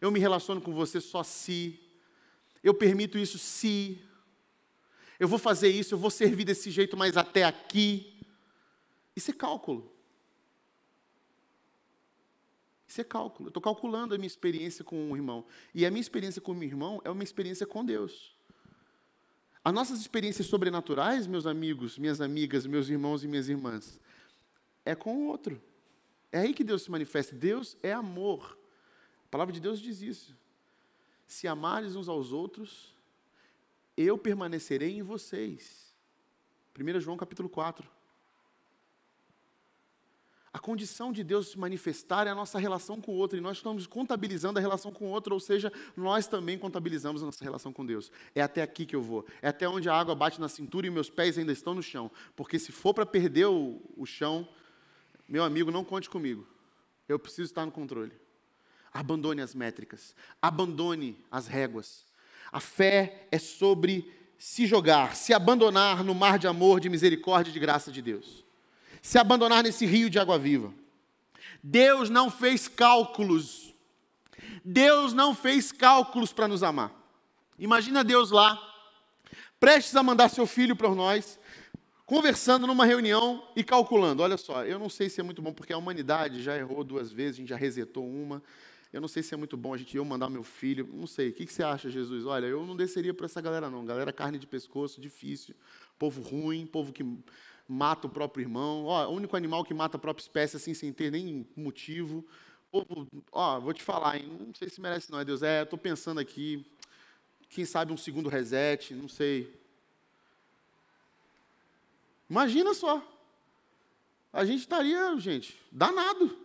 Eu 0.00 0.10
me 0.10 0.20
relaciono 0.20 0.60
com 0.60 0.72
você 0.72 1.00
só 1.00 1.22
se, 1.22 1.80
eu 2.62 2.74
permito 2.74 3.18
isso 3.18 3.38
se, 3.38 4.00
eu 5.20 5.28
vou 5.28 5.38
fazer 5.38 5.68
isso, 5.68 5.94
eu 5.94 5.98
vou 5.98 6.10
servir 6.10 6.44
desse 6.44 6.70
jeito, 6.70 6.96
mas 6.96 7.14
até 7.14 7.44
aqui. 7.44 8.18
Isso 9.14 9.30
é 9.30 9.34
cálculo. 9.34 9.89
Isso 12.90 13.00
é 13.00 13.04
cálculo. 13.04 13.46
Eu 13.46 13.50
estou 13.50 13.62
calculando 13.62 14.16
a 14.16 14.18
minha 14.18 14.26
experiência 14.26 14.84
com 14.84 15.00
um 15.00 15.14
irmão. 15.14 15.44
E 15.72 15.86
a 15.86 15.90
minha 15.92 16.00
experiência 16.00 16.42
com 16.42 16.50
o 16.50 16.54
meu 16.56 16.68
irmão 16.68 17.00
é 17.04 17.10
uma 17.10 17.22
experiência 17.22 17.64
com 17.64 17.84
Deus. 17.84 18.34
As 19.64 19.72
nossas 19.72 20.00
experiências 20.00 20.48
sobrenaturais, 20.48 21.24
meus 21.24 21.46
amigos, 21.46 21.96
minhas 21.96 22.20
amigas, 22.20 22.66
meus 22.66 22.88
irmãos 22.88 23.22
e 23.22 23.28
minhas 23.28 23.48
irmãs, 23.48 24.00
é 24.84 24.96
com 24.96 25.18
o 25.18 25.28
outro. 25.28 25.62
É 26.32 26.40
aí 26.40 26.52
que 26.52 26.64
Deus 26.64 26.82
se 26.82 26.90
manifesta. 26.90 27.32
Deus 27.32 27.76
é 27.80 27.92
amor. 27.92 28.58
A 29.26 29.28
palavra 29.30 29.54
de 29.54 29.60
Deus 29.60 29.78
diz 29.78 30.02
isso. 30.02 30.36
Se 31.28 31.46
amares 31.46 31.94
uns 31.94 32.08
aos 32.08 32.32
outros, 32.32 32.92
eu 33.96 34.18
permanecerei 34.18 34.98
em 34.98 35.02
vocês. 35.02 35.94
1 36.76 36.98
João 36.98 37.16
capítulo 37.16 37.48
4. 37.48 37.88
A 40.52 40.58
condição 40.58 41.12
de 41.12 41.22
Deus 41.22 41.48
se 41.48 41.58
manifestar 41.58 42.26
é 42.26 42.30
a 42.30 42.34
nossa 42.34 42.58
relação 42.58 43.00
com 43.00 43.12
o 43.12 43.14
outro, 43.14 43.38
e 43.38 43.40
nós 43.40 43.58
estamos 43.58 43.86
contabilizando 43.86 44.58
a 44.58 44.62
relação 44.62 44.92
com 44.92 45.06
o 45.06 45.08
outro, 45.08 45.32
ou 45.32 45.40
seja, 45.40 45.72
nós 45.96 46.26
também 46.26 46.58
contabilizamos 46.58 47.22
a 47.22 47.26
nossa 47.26 47.44
relação 47.44 47.72
com 47.72 47.86
Deus. 47.86 48.10
É 48.34 48.42
até 48.42 48.60
aqui 48.60 48.84
que 48.84 48.96
eu 48.96 49.02
vou, 49.02 49.24
é 49.40 49.48
até 49.48 49.68
onde 49.68 49.88
a 49.88 49.94
água 49.94 50.12
bate 50.12 50.40
na 50.40 50.48
cintura 50.48 50.88
e 50.88 50.90
meus 50.90 51.08
pés 51.08 51.38
ainda 51.38 51.52
estão 51.52 51.72
no 51.72 51.82
chão, 51.82 52.10
porque 52.34 52.58
se 52.58 52.72
for 52.72 52.92
para 52.92 53.06
perder 53.06 53.46
o, 53.46 53.80
o 53.96 54.04
chão, 54.04 54.48
meu 55.28 55.44
amigo, 55.44 55.70
não 55.70 55.84
conte 55.84 56.10
comigo, 56.10 56.44
eu 57.08 57.18
preciso 57.18 57.44
estar 57.44 57.64
no 57.64 57.70
controle. 57.70 58.12
Abandone 58.92 59.40
as 59.40 59.54
métricas, 59.54 60.16
abandone 60.42 61.16
as 61.30 61.46
réguas. 61.46 62.04
A 62.50 62.58
fé 62.58 63.28
é 63.30 63.38
sobre 63.38 64.12
se 64.36 64.66
jogar, 64.66 65.14
se 65.14 65.32
abandonar 65.32 66.02
no 66.02 66.12
mar 66.12 66.40
de 66.40 66.48
amor, 66.48 66.80
de 66.80 66.88
misericórdia 66.88 67.50
e 67.50 67.54
de 67.54 67.60
graça 67.60 67.92
de 67.92 68.02
Deus 68.02 68.49
se 69.02 69.18
abandonar 69.18 69.62
nesse 69.62 69.86
rio 69.86 70.10
de 70.10 70.18
água 70.18 70.38
viva. 70.38 70.72
Deus 71.62 72.08
não 72.08 72.30
fez 72.30 72.68
cálculos. 72.68 73.74
Deus 74.64 75.12
não 75.12 75.34
fez 75.34 75.72
cálculos 75.72 76.32
para 76.32 76.48
nos 76.48 76.62
amar. 76.62 76.92
Imagina 77.58 78.02
Deus 78.02 78.30
lá, 78.30 78.58
prestes 79.58 79.94
a 79.94 80.02
mandar 80.02 80.30
seu 80.30 80.46
filho 80.46 80.74
para 80.74 80.94
nós, 80.94 81.38
conversando 82.06 82.66
numa 82.66 82.86
reunião 82.86 83.46
e 83.54 83.62
calculando. 83.62 84.22
Olha 84.22 84.36
só, 84.36 84.64
eu 84.64 84.78
não 84.78 84.88
sei 84.88 85.10
se 85.10 85.20
é 85.20 85.22
muito 85.22 85.42
bom, 85.42 85.52
porque 85.52 85.72
a 85.72 85.78
humanidade 85.78 86.42
já 86.42 86.56
errou 86.56 86.82
duas 86.82 87.12
vezes, 87.12 87.34
a 87.34 87.36
gente 87.40 87.48
já 87.50 87.56
resetou 87.56 88.08
uma. 88.08 88.42
Eu 88.92 89.00
não 89.00 89.06
sei 89.06 89.22
se 89.22 89.32
é 89.32 89.36
muito 89.36 89.56
bom 89.56 89.72
a 89.72 89.76
gente 89.76 89.96
eu 89.96 90.04
mandar 90.04 90.28
meu 90.28 90.42
filho. 90.42 90.88
Não 90.92 91.06
sei. 91.06 91.28
O 91.28 91.32
que, 91.32 91.46
você 91.46 91.62
acha, 91.62 91.88
Jesus? 91.88 92.26
Olha, 92.26 92.46
eu 92.46 92.66
não 92.66 92.74
desceria 92.74 93.14
para 93.14 93.26
essa 93.26 93.40
galera, 93.40 93.70
não. 93.70 93.84
Galera, 93.84 94.12
carne 94.12 94.36
de 94.36 94.46
pescoço, 94.48 95.00
difícil. 95.00 95.54
Povo 95.96 96.20
ruim, 96.20 96.66
povo 96.66 96.92
que 96.92 97.04
mata 97.70 98.08
o 98.08 98.10
próprio 98.10 98.42
irmão. 98.42 98.84
Ó, 98.86 99.06
o 99.06 99.14
único 99.14 99.36
animal 99.36 99.64
que 99.64 99.72
mata 99.72 99.96
a 99.96 100.00
própria 100.00 100.22
espécie 100.22 100.56
assim 100.56 100.74
sem 100.74 100.92
ter 100.92 101.12
nem 101.12 101.46
motivo. 101.56 102.26
povo, 102.70 103.06
ó, 103.30 103.60
vou 103.60 103.72
te 103.72 103.82
falar, 103.82 104.16
hein, 104.18 104.26
não 104.46 104.54
sei 104.54 104.68
se 104.68 104.80
merece 104.80 105.10
não, 105.10 105.20
é 105.20 105.24
Deus. 105.24 105.42
É, 105.42 105.62
estou 105.62 105.78
pensando 105.78 106.18
aqui, 106.18 106.66
quem 107.48 107.64
sabe 107.64 107.92
um 107.92 107.96
segundo 107.96 108.28
reset, 108.28 108.92
não 108.94 109.08
sei. 109.08 109.56
Imagina 112.28 112.74
só. 112.74 113.06
A 114.32 114.44
gente 114.44 114.60
estaria, 114.60 115.16
gente, 115.18 115.56
danado. 115.70 116.36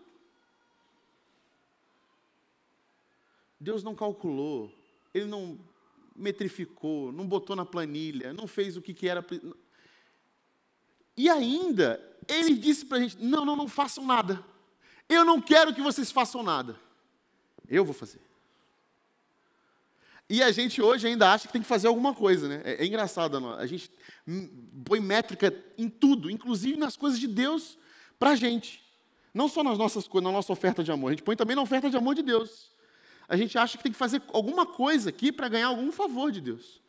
Deus 3.60 3.84
não 3.84 3.96
calculou, 3.96 4.72
Ele 5.14 5.26
não 5.26 5.58
metrificou, 6.16 7.12
não 7.12 7.28
botou 7.28 7.56
na 7.56 7.66
planilha, 7.66 8.32
não 8.32 8.48
fez 8.48 8.78
o 8.78 8.82
que, 8.82 8.94
que 8.94 9.08
era. 9.08 9.26
E 11.18 11.30
ainda, 11.30 12.02
Ele 12.28 12.56
disse 12.56 12.86
para 12.86 12.98
a 12.98 13.02
gente: 13.02 13.18
não, 13.20 13.46
não, 13.46 13.56
não 13.56 13.68
façam 13.68 14.06
nada. 14.06 14.44
Eu 15.08 15.24
não 15.24 15.40
quero 15.42 15.74
que 15.74 15.82
vocês 15.82 16.12
façam 16.12 16.42
nada. 16.44 16.76
Eu 17.70 17.86
vou 17.86 17.94
fazer. 17.94 18.22
E 20.28 20.42
a 20.42 20.52
gente 20.52 20.82
hoje 20.82 21.08
ainda 21.08 21.32
acha 21.32 21.48
que 21.48 21.54
tem 21.54 21.62
que 21.62 21.68
fazer 21.68 21.88
alguma 21.88 22.14
coisa, 22.14 22.48
né? 22.48 22.62
É, 22.64 22.84
é 22.84 22.86
engraçado, 22.86 23.38
a 23.54 23.66
gente 23.68 23.92
põe 24.84 25.00
métrica 25.00 25.54
em 25.78 25.88
tudo, 25.88 26.32
inclusive 26.32 26.78
nas 26.78 26.98
coisas 26.98 27.20
de 27.20 27.28
Deus 27.28 27.78
para 28.18 28.32
a 28.32 28.36
gente. 28.36 28.84
Não 29.34 29.48
só 29.48 29.64
nas 29.64 29.78
nossas 29.78 30.08
coisas, 30.08 30.26
na 30.26 30.32
nossa 30.32 30.52
oferta 30.52 30.84
de 30.84 30.92
amor, 30.92 31.10
a 31.10 31.12
gente 31.12 31.24
põe 31.24 31.36
também 31.36 31.56
na 31.56 31.62
oferta 31.62 31.90
de 31.90 31.98
amor 31.98 32.16
de 32.16 32.24
Deus. 32.24 32.72
A 33.28 33.38
gente 33.38 33.58
acha 33.58 33.78
que 33.78 33.84
tem 33.84 33.92
que 33.92 33.98
fazer 33.98 34.22
alguma 34.34 34.66
coisa 34.66 35.10
aqui 35.10 35.32
para 35.32 35.48
ganhar 35.48 35.68
algum 35.68 35.92
favor 35.92 36.32
de 36.32 36.42
Deus. 36.42 36.82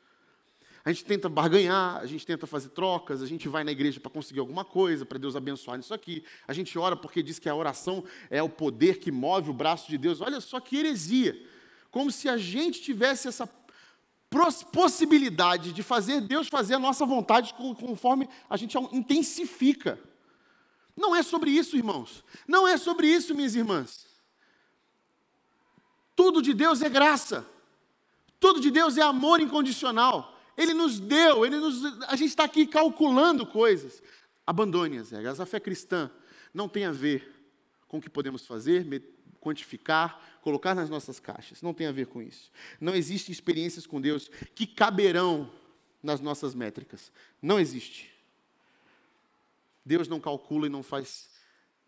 A 0.86 0.92
gente 0.92 1.04
tenta 1.04 1.28
barganhar, 1.28 1.96
a 1.96 2.06
gente 2.06 2.24
tenta 2.24 2.46
fazer 2.46 2.68
trocas, 2.68 3.20
a 3.20 3.26
gente 3.26 3.48
vai 3.48 3.64
na 3.64 3.72
igreja 3.72 3.98
para 3.98 4.08
conseguir 4.08 4.38
alguma 4.38 4.64
coisa, 4.64 5.04
para 5.04 5.18
Deus 5.18 5.34
abençoar 5.34 5.80
isso 5.80 5.92
aqui. 5.92 6.22
A 6.46 6.52
gente 6.52 6.78
ora 6.78 6.94
porque 6.94 7.24
diz 7.24 7.40
que 7.40 7.48
a 7.48 7.54
oração 7.56 8.04
é 8.30 8.40
o 8.40 8.48
poder 8.48 9.00
que 9.00 9.10
move 9.10 9.50
o 9.50 9.52
braço 9.52 9.88
de 9.88 9.98
Deus. 9.98 10.20
Olha 10.20 10.40
só 10.40 10.60
que 10.60 10.76
heresia. 10.76 11.36
Como 11.90 12.12
se 12.12 12.28
a 12.28 12.36
gente 12.36 12.80
tivesse 12.80 13.26
essa 13.26 13.50
possibilidade 14.72 15.72
de 15.72 15.82
fazer 15.82 16.20
Deus 16.20 16.46
fazer 16.46 16.74
a 16.74 16.78
nossa 16.78 17.04
vontade 17.04 17.52
conforme 17.54 18.28
a 18.48 18.56
gente 18.56 18.78
intensifica. 18.92 19.98
Não 20.96 21.16
é 21.16 21.22
sobre 21.24 21.50
isso, 21.50 21.76
irmãos. 21.76 22.22
Não 22.46 22.64
é 22.66 22.76
sobre 22.76 23.08
isso, 23.08 23.34
minhas 23.34 23.56
irmãs. 23.56 24.06
Tudo 26.14 26.40
de 26.40 26.54
Deus 26.54 26.80
é 26.80 26.88
graça. 26.88 27.44
Tudo 28.38 28.60
de 28.60 28.70
Deus 28.70 28.96
é 28.96 29.02
amor 29.02 29.40
incondicional. 29.40 30.35
Ele 30.56 30.72
nos 30.72 30.98
deu, 30.98 31.44
ele 31.44 31.56
nos, 31.56 31.84
a 32.08 32.16
gente 32.16 32.30
está 32.30 32.44
aqui 32.44 32.66
calculando 32.66 33.46
coisas. 33.46 34.02
Abandone 34.46 34.98
as 34.98 35.10
regras. 35.10 35.40
A 35.40 35.46
fé 35.46 35.60
cristã 35.60 36.10
não 36.54 36.68
tem 36.68 36.84
a 36.84 36.92
ver 36.92 37.30
com 37.88 37.98
o 37.98 38.00
que 38.00 38.08
podemos 38.08 38.46
fazer, 38.46 38.86
quantificar, 39.40 40.38
colocar 40.40 40.74
nas 40.74 40.88
nossas 40.88 41.20
caixas. 41.20 41.60
Não 41.60 41.74
tem 41.74 41.86
a 41.86 41.92
ver 41.92 42.06
com 42.06 42.22
isso. 42.22 42.50
Não 42.80 42.94
existem 42.94 43.32
experiências 43.32 43.86
com 43.86 44.00
Deus 44.00 44.30
que 44.54 44.66
caberão 44.66 45.52
nas 46.02 46.20
nossas 46.20 46.54
métricas. 46.54 47.12
Não 47.42 47.60
existe. 47.60 48.10
Deus 49.84 50.08
não 50.08 50.20
calcula 50.20 50.66
e 50.66 50.70
não 50.70 50.82
faz 50.82 51.28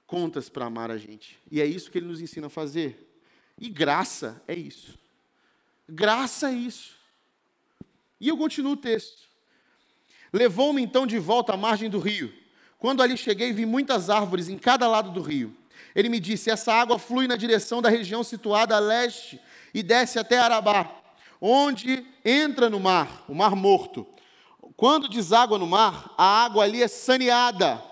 contas 0.06 0.48
para 0.48 0.66
amar 0.66 0.90
a 0.90 0.98
gente. 0.98 1.38
E 1.50 1.60
é 1.60 1.66
isso 1.66 1.90
que 1.90 1.98
ele 1.98 2.06
nos 2.06 2.20
ensina 2.20 2.48
a 2.48 2.50
fazer. 2.50 3.08
E 3.58 3.68
graça 3.68 4.42
é 4.46 4.54
isso. 4.54 4.98
Graça 5.88 6.50
é 6.50 6.54
isso. 6.54 6.97
E 8.20 8.28
eu 8.28 8.36
continuo 8.36 8.72
o 8.72 8.76
texto. 8.76 9.28
Levou-me 10.32 10.82
então 10.82 11.06
de 11.06 11.18
volta 11.18 11.54
à 11.54 11.56
margem 11.56 11.88
do 11.88 11.98
rio. 11.98 12.32
Quando 12.78 13.02
ali 13.02 13.16
cheguei, 13.16 13.52
vi 13.52 13.66
muitas 13.66 14.10
árvores 14.10 14.48
em 14.48 14.58
cada 14.58 14.86
lado 14.86 15.10
do 15.10 15.20
rio. 15.20 15.56
Ele 15.94 16.08
me 16.08 16.20
disse: 16.20 16.50
Essa 16.50 16.72
água 16.72 16.98
flui 16.98 17.26
na 17.26 17.36
direção 17.36 17.80
da 17.80 17.88
região 17.88 18.22
situada 18.22 18.76
a 18.76 18.78
leste 18.78 19.40
e 19.72 19.82
desce 19.82 20.18
até 20.18 20.38
Arabá, 20.38 20.90
onde 21.40 22.06
entra 22.24 22.68
no 22.68 22.78
mar, 22.78 23.24
o 23.28 23.34
mar 23.34 23.54
morto. 23.56 24.06
Quando 24.76 25.08
deságua 25.08 25.58
no 25.58 25.66
mar, 25.66 26.14
a 26.16 26.44
água 26.44 26.62
ali 26.64 26.82
é 26.82 26.88
saneada. 26.88 27.82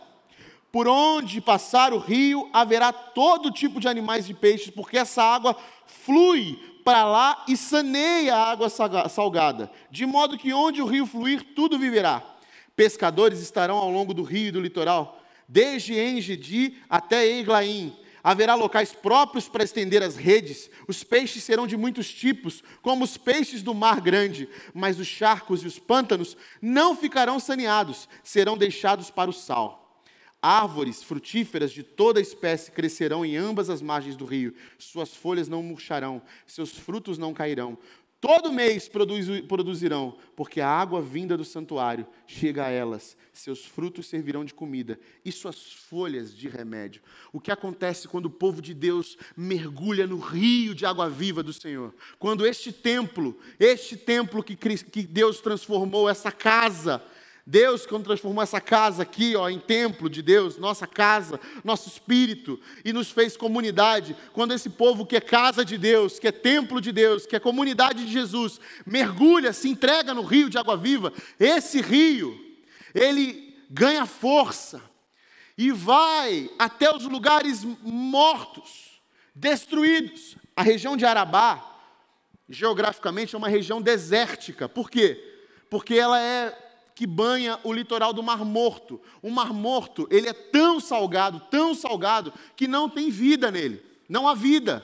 Por 0.70 0.86
onde 0.86 1.40
passar 1.40 1.92
o 1.92 1.98
rio, 1.98 2.50
haverá 2.52 2.92
todo 2.92 3.50
tipo 3.50 3.80
de 3.80 3.88
animais 3.88 4.28
e 4.28 4.34
peixes, 4.34 4.70
porque 4.70 4.98
essa 4.98 5.22
água 5.22 5.56
flui 5.86 6.75
para 6.86 7.04
lá 7.04 7.44
e 7.48 7.56
saneia 7.56 8.36
a 8.36 8.48
água 8.48 8.68
salgada, 8.70 9.68
de 9.90 10.06
modo 10.06 10.38
que 10.38 10.52
onde 10.52 10.80
o 10.80 10.86
rio 10.86 11.04
fluir, 11.04 11.42
tudo 11.56 11.76
viverá. 11.76 12.22
Pescadores 12.76 13.40
estarão 13.40 13.76
ao 13.76 13.90
longo 13.90 14.14
do 14.14 14.22
rio 14.22 14.46
e 14.46 14.50
do 14.52 14.60
litoral, 14.60 15.20
desde 15.48 15.98
Engedi 15.98 16.78
até 16.88 17.26
Eglaim. 17.26 17.92
Haverá 18.22 18.54
locais 18.54 18.92
próprios 18.92 19.48
para 19.48 19.64
estender 19.64 20.00
as 20.00 20.14
redes. 20.14 20.70
Os 20.86 21.02
peixes 21.02 21.42
serão 21.42 21.66
de 21.66 21.76
muitos 21.76 22.08
tipos, 22.08 22.62
como 22.82 23.02
os 23.02 23.16
peixes 23.16 23.64
do 23.64 23.74
mar 23.74 24.00
grande, 24.00 24.48
mas 24.72 25.00
os 25.00 25.08
charcos 25.08 25.64
e 25.64 25.66
os 25.66 25.80
pântanos 25.80 26.36
não 26.62 26.96
ficarão 26.96 27.40
saneados, 27.40 28.08
serão 28.22 28.56
deixados 28.56 29.10
para 29.10 29.28
o 29.28 29.32
sal. 29.32 29.85
Árvores 30.42 31.02
frutíferas 31.02 31.72
de 31.72 31.82
toda 31.82 32.20
espécie 32.20 32.70
crescerão 32.70 33.24
em 33.24 33.36
ambas 33.36 33.68
as 33.70 33.82
margens 33.82 34.16
do 34.16 34.24
rio, 34.24 34.54
suas 34.78 35.14
folhas 35.14 35.48
não 35.48 35.62
murcharão, 35.62 36.22
seus 36.46 36.72
frutos 36.72 37.18
não 37.18 37.34
cairão. 37.34 37.78
Todo 38.20 38.50
mês 38.50 38.88
produz, 38.88 39.28
produzirão, 39.42 40.16
porque 40.34 40.60
a 40.60 40.68
água 40.68 41.02
vinda 41.02 41.36
do 41.36 41.44
santuário 41.44 42.06
chega 42.26 42.64
a 42.64 42.70
elas, 42.70 43.16
seus 43.32 43.64
frutos 43.64 44.06
servirão 44.06 44.44
de 44.44 44.54
comida 44.54 44.98
e 45.24 45.30
suas 45.30 45.72
folhas 45.72 46.34
de 46.34 46.48
remédio. 46.48 47.02
O 47.32 47.38
que 47.38 47.50
acontece 47.50 48.08
quando 48.08 48.26
o 48.26 48.30
povo 48.30 48.62
de 48.62 48.72
Deus 48.72 49.18
mergulha 49.36 50.06
no 50.06 50.18
rio 50.18 50.74
de 50.74 50.86
água 50.86 51.10
viva 51.10 51.42
do 51.42 51.52
Senhor? 51.52 51.94
Quando 52.18 52.46
este 52.46 52.72
templo, 52.72 53.38
este 53.60 53.96
templo 53.96 54.42
que 54.42 55.02
Deus 55.02 55.40
transformou, 55.40 56.08
essa 56.08 56.32
casa, 56.32 57.04
Deus, 57.48 57.86
quando 57.86 58.06
transformou 58.06 58.42
essa 58.42 58.60
casa 58.60 59.04
aqui, 59.04 59.36
ó, 59.36 59.48
em 59.48 59.60
templo 59.60 60.10
de 60.10 60.20
Deus, 60.20 60.58
nossa 60.58 60.84
casa, 60.84 61.38
nosso 61.62 61.88
espírito, 61.88 62.58
e 62.84 62.92
nos 62.92 63.12
fez 63.12 63.36
comunidade, 63.36 64.16
quando 64.32 64.52
esse 64.52 64.68
povo 64.68 65.06
que 65.06 65.14
é 65.14 65.20
casa 65.20 65.64
de 65.64 65.78
Deus, 65.78 66.18
que 66.18 66.26
é 66.26 66.32
templo 66.32 66.80
de 66.80 66.90
Deus, 66.90 67.24
que 67.24 67.36
é 67.36 67.38
comunidade 67.40 68.04
de 68.04 68.12
Jesus, 68.12 68.58
mergulha, 68.84 69.52
se 69.52 69.68
entrega 69.68 70.12
no 70.12 70.22
rio 70.22 70.50
de 70.50 70.58
água 70.58 70.76
viva, 70.76 71.12
esse 71.38 71.80
rio, 71.80 72.36
ele 72.92 73.56
ganha 73.70 74.06
força 74.06 74.82
e 75.56 75.70
vai 75.70 76.50
até 76.58 76.92
os 76.92 77.04
lugares 77.04 77.64
mortos, 77.80 79.00
destruídos. 79.32 80.36
A 80.56 80.62
região 80.62 80.96
de 80.96 81.04
Arabá, 81.04 81.64
geograficamente, 82.48 83.36
é 83.36 83.38
uma 83.38 83.48
região 83.48 83.80
desértica. 83.80 84.68
Por 84.68 84.90
quê? 84.90 85.22
Porque 85.70 85.94
ela 85.94 86.20
é 86.20 86.65
que 86.96 87.06
banha 87.06 87.60
o 87.62 87.74
litoral 87.74 88.14
do 88.14 88.22
Mar 88.22 88.42
Morto. 88.42 88.98
O 89.20 89.30
Mar 89.30 89.52
Morto, 89.52 90.08
ele 90.10 90.28
é 90.28 90.32
tão 90.32 90.80
salgado, 90.80 91.38
tão 91.50 91.74
salgado, 91.74 92.32
que 92.56 92.66
não 92.66 92.88
tem 92.88 93.10
vida 93.10 93.50
nele. 93.50 93.84
Não 94.08 94.26
há 94.26 94.34
vida. 94.34 94.82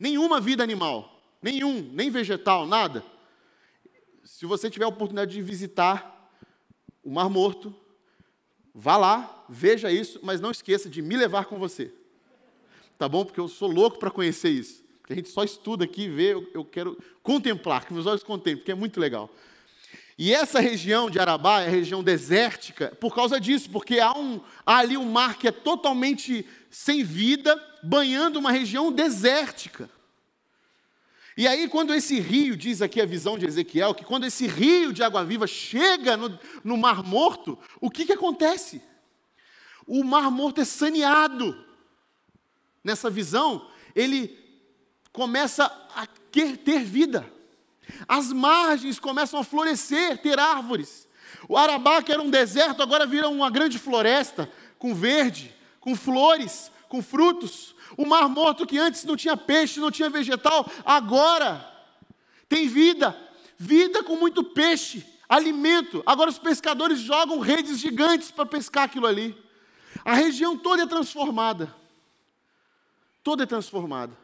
Nenhuma 0.00 0.40
vida 0.40 0.62
animal. 0.62 1.22
Nenhum, 1.42 1.82
nem 1.92 2.08
vegetal, 2.08 2.66
nada. 2.66 3.04
Se 4.24 4.46
você 4.46 4.70
tiver 4.70 4.86
a 4.86 4.88
oportunidade 4.88 5.32
de 5.32 5.42
visitar 5.42 6.32
o 7.04 7.10
Mar 7.10 7.28
Morto, 7.28 7.74
vá 8.74 8.96
lá, 8.96 9.44
veja 9.46 9.92
isso, 9.92 10.20
mas 10.22 10.40
não 10.40 10.50
esqueça 10.50 10.88
de 10.88 11.02
me 11.02 11.18
levar 11.18 11.44
com 11.44 11.58
você. 11.58 11.92
Tá 12.96 13.06
bom? 13.06 13.26
Porque 13.26 13.40
eu 13.40 13.48
sou 13.48 13.70
louco 13.70 13.98
para 13.98 14.10
conhecer 14.10 14.48
isso. 14.48 14.82
Porque 15.00 15.12
a 15.12 15.16
gente 15.16 15.28
só 15.28 15.44
estuda 15.44 15.84
aqui, 15.84 16.08
vê, 16.08 16.32
eu, 16.32 16.50
eu 16.54 16.64
quero 16.64 16.96
contemplar, 17.22 17.84
que 17.84 17.92
meus 17.92 18.06
olhos 18.06 18.22
contemplem, 18.22 18.56
porque 18.56 18.72
é 18.72 18.74
muito 18.74 18.98
legal. 18.98 19.28
E 20.18 20.32
essa 20.32 20.60
região 20.60 21.10
de 21.10 21.18
Arabá 21.18 21.62
é 21.62 21.68
região 21.68 22.02
desértica 22.02 22.94
por 23.00 23.14
causa 23.14 23.40
disso, 23.40 23.70
porque 23.70 23.98
há, 23.98 24.12
um, 24.16 24.40
há 24.64 24.78
ali 24.78 24.96
um 24.96 25.10
mar 25.10 25.38
que 25.38 25.48
é 25.48 25.52
totalmente 25.52 26.46
sem 26.70 27.02
vida, 27.02 27.60
banhando 27.82 28.38
uma 28.38 28.52
região 28.52 28.92
desértica. 28.92 29.88
E 31.36 31.48
aí, 31.48 31.66
quando 31.66 31.94
esse 31.94 32.20
rio, 32.20 32.56
diz 32.56 32.82
aqui 32.82 33.00
a 33.00 33.06
visão 33.06 33.38
de 33.38 33.46
Ezequiel, 33.46 33.94
que 33.94 34.04
quando 34.04 34.24
esse 34.24 34.46
rio 34.46 34.92
de 34.92 35.02
água 35.02 35.24
viva 35.24 35.46
chega 35.46 36.16
no, 36.16 36.38
no 36.62 36.76
Mar 36.76 37.02
Morto, 37.02 37.58
o 37.80 37.90
que, 37.90 38.04
que 38.04 38.12
acontece? 38.12 38.82
O 39.86 40.04
Mar 40.04 40.30
Morto 40.30 40.60
é 40.60 40.64
saneado. 40.64 41.56
Nessa 42.84 43.08
visão, 43.08 43.66
ele 43.94 44.38
começa 45.10 45.64
a 45.94 46.06
ter 46.06 46.84
vida. 46.84 47.30
As 48.08 48.32
margens 48.32 48.98
começam 48.98 49.40
a 49.40 49.44
florescer, 49.44 50.18
ter 50.18 50.38
árvores. 50.38 51.08
O 51.48 51.56
Arabá, 51.56 52.02
que 52.02 52.12
era 52.12 52.22
um 52.22 52.30
deserto, 52.30 52.82
agora 52.82 53.06
vira 53.06 53.28
uma 53.28 53.50
grande 53.50 53.78
floresta, 53.78 54.50
com 54.78 54.94
verde, 54.94 55.54
com 55.80 55.94
flores, 55.94 56.70
com 56.88 57.02
frutos. 57.02 57.74
O 57.96 58.06
Mar 58.06 58.28
Morto, 58.28 58.66
que 58.66 58.78
antes 58.78 59.04
não 59.04 59.16
tinha 59.16 59.36
peixe, 59.36 59.80
não 59.80 59.90
tinha 59.90 60.08
vegetal, 60.08 60.70
agora 60.84 61.68
tem 62.48 62.68
vida. 62.68 63.16
Vida 63.58 64.02
com 64.02 64.16
muito 64.16 64.42
peixe, 64.42 65.06
alimento. 65.28 66.02
Agora 66.04 66.30
os 66.30 66.38
pescadores 66.38 66.98
jogam 66.98 67.38
redes 67.38 67.78
gigantes 67.78 68.30
para 68.30 68.46
pescar 68.46 68.84
aquilo 68.84 69.06
ali. 69.06 69.36
A 70.04 70.14
região 70.14 70.56
toda 70.56 70.82
é 70.82 70.86
transformada. 70.86 71.74
Todo 73.22 73.42
é 73.42 73.46
transformado. 73.46 74.16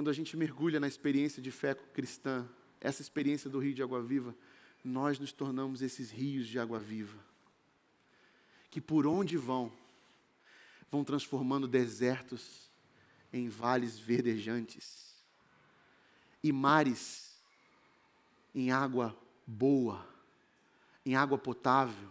Quando 0.00 0.08
a 0.08 0.14
gente 0.14 0.34
mergulha 0.34 0.80
na 0.80 0.88
experiência 0.88 1.42
de 1.42 1.50
fé 1.50 1.74
cristã, 1.74 2.48
essa 2.80 3.02
experiência 3.02 3.50
do 3.50 3.58
rio 3.58 3.74
de 3.74 3.82
água 3.82 4.02
viva, 4.02 4.34
nós 4.82 5.18
nos 5.18 5.30
tornamos 5.30 5.82
esses 5.82 6.10
rios 6.10 6.48
de 6.48 6.58
água 6.58 6.78
viva, 6.78 7.18
que 8.70 8.80
por 8.80 9.06
onde 9.06 9.36
vão, 9.36 9.70
vão 10.90 11.04
transformando 11.04 11.68
desertos 11.68 12.70
em 13.30 13.50
vales 13.50 13.98
verdejantes 13.98 15.22
e 16.42 16.50
mares 16.50 17.38
em 18.54 18.70
água 18.70 19.14
boa, 19.46 20.08
em 21.04 21.14
água 21.14 21.36
potável, 21.36 22.08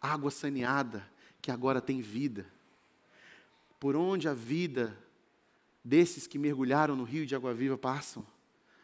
água 0.00 0.30
saneada, 0.30 1.04
que 1.40 1.50
agora 1.50 1.80
tem 1.80 2.00
vida. 2.00 2.46
Por 3.80 3.96
onde 3.96 4.28
a 4.28 4.34
vida 4.34 4.96
desses 5.84 6.26
que 6.26 6.38
mergulharam 6.38 6.94
no 6.94 7.04
rio 7.04 7.26
de 7.26 7.34
água 7.34 7.52
viva 7.52 7.76
passam, 7.76 8.26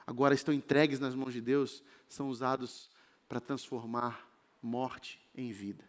agora 0.06 0.34
estão 0.34 0.52
entregues 0.52 0.98
nas 0.98 1.14
mãos 1.14 1.32
de 1.32 1.40
Deus, 1.40 1.82
são 2.08 2.28
usados 2.28 2.90
para 3.28 3.40
transformar 3.40 4.28
morte 4.62 5.20
em 5.34 5.52
vida. 5.52 5.84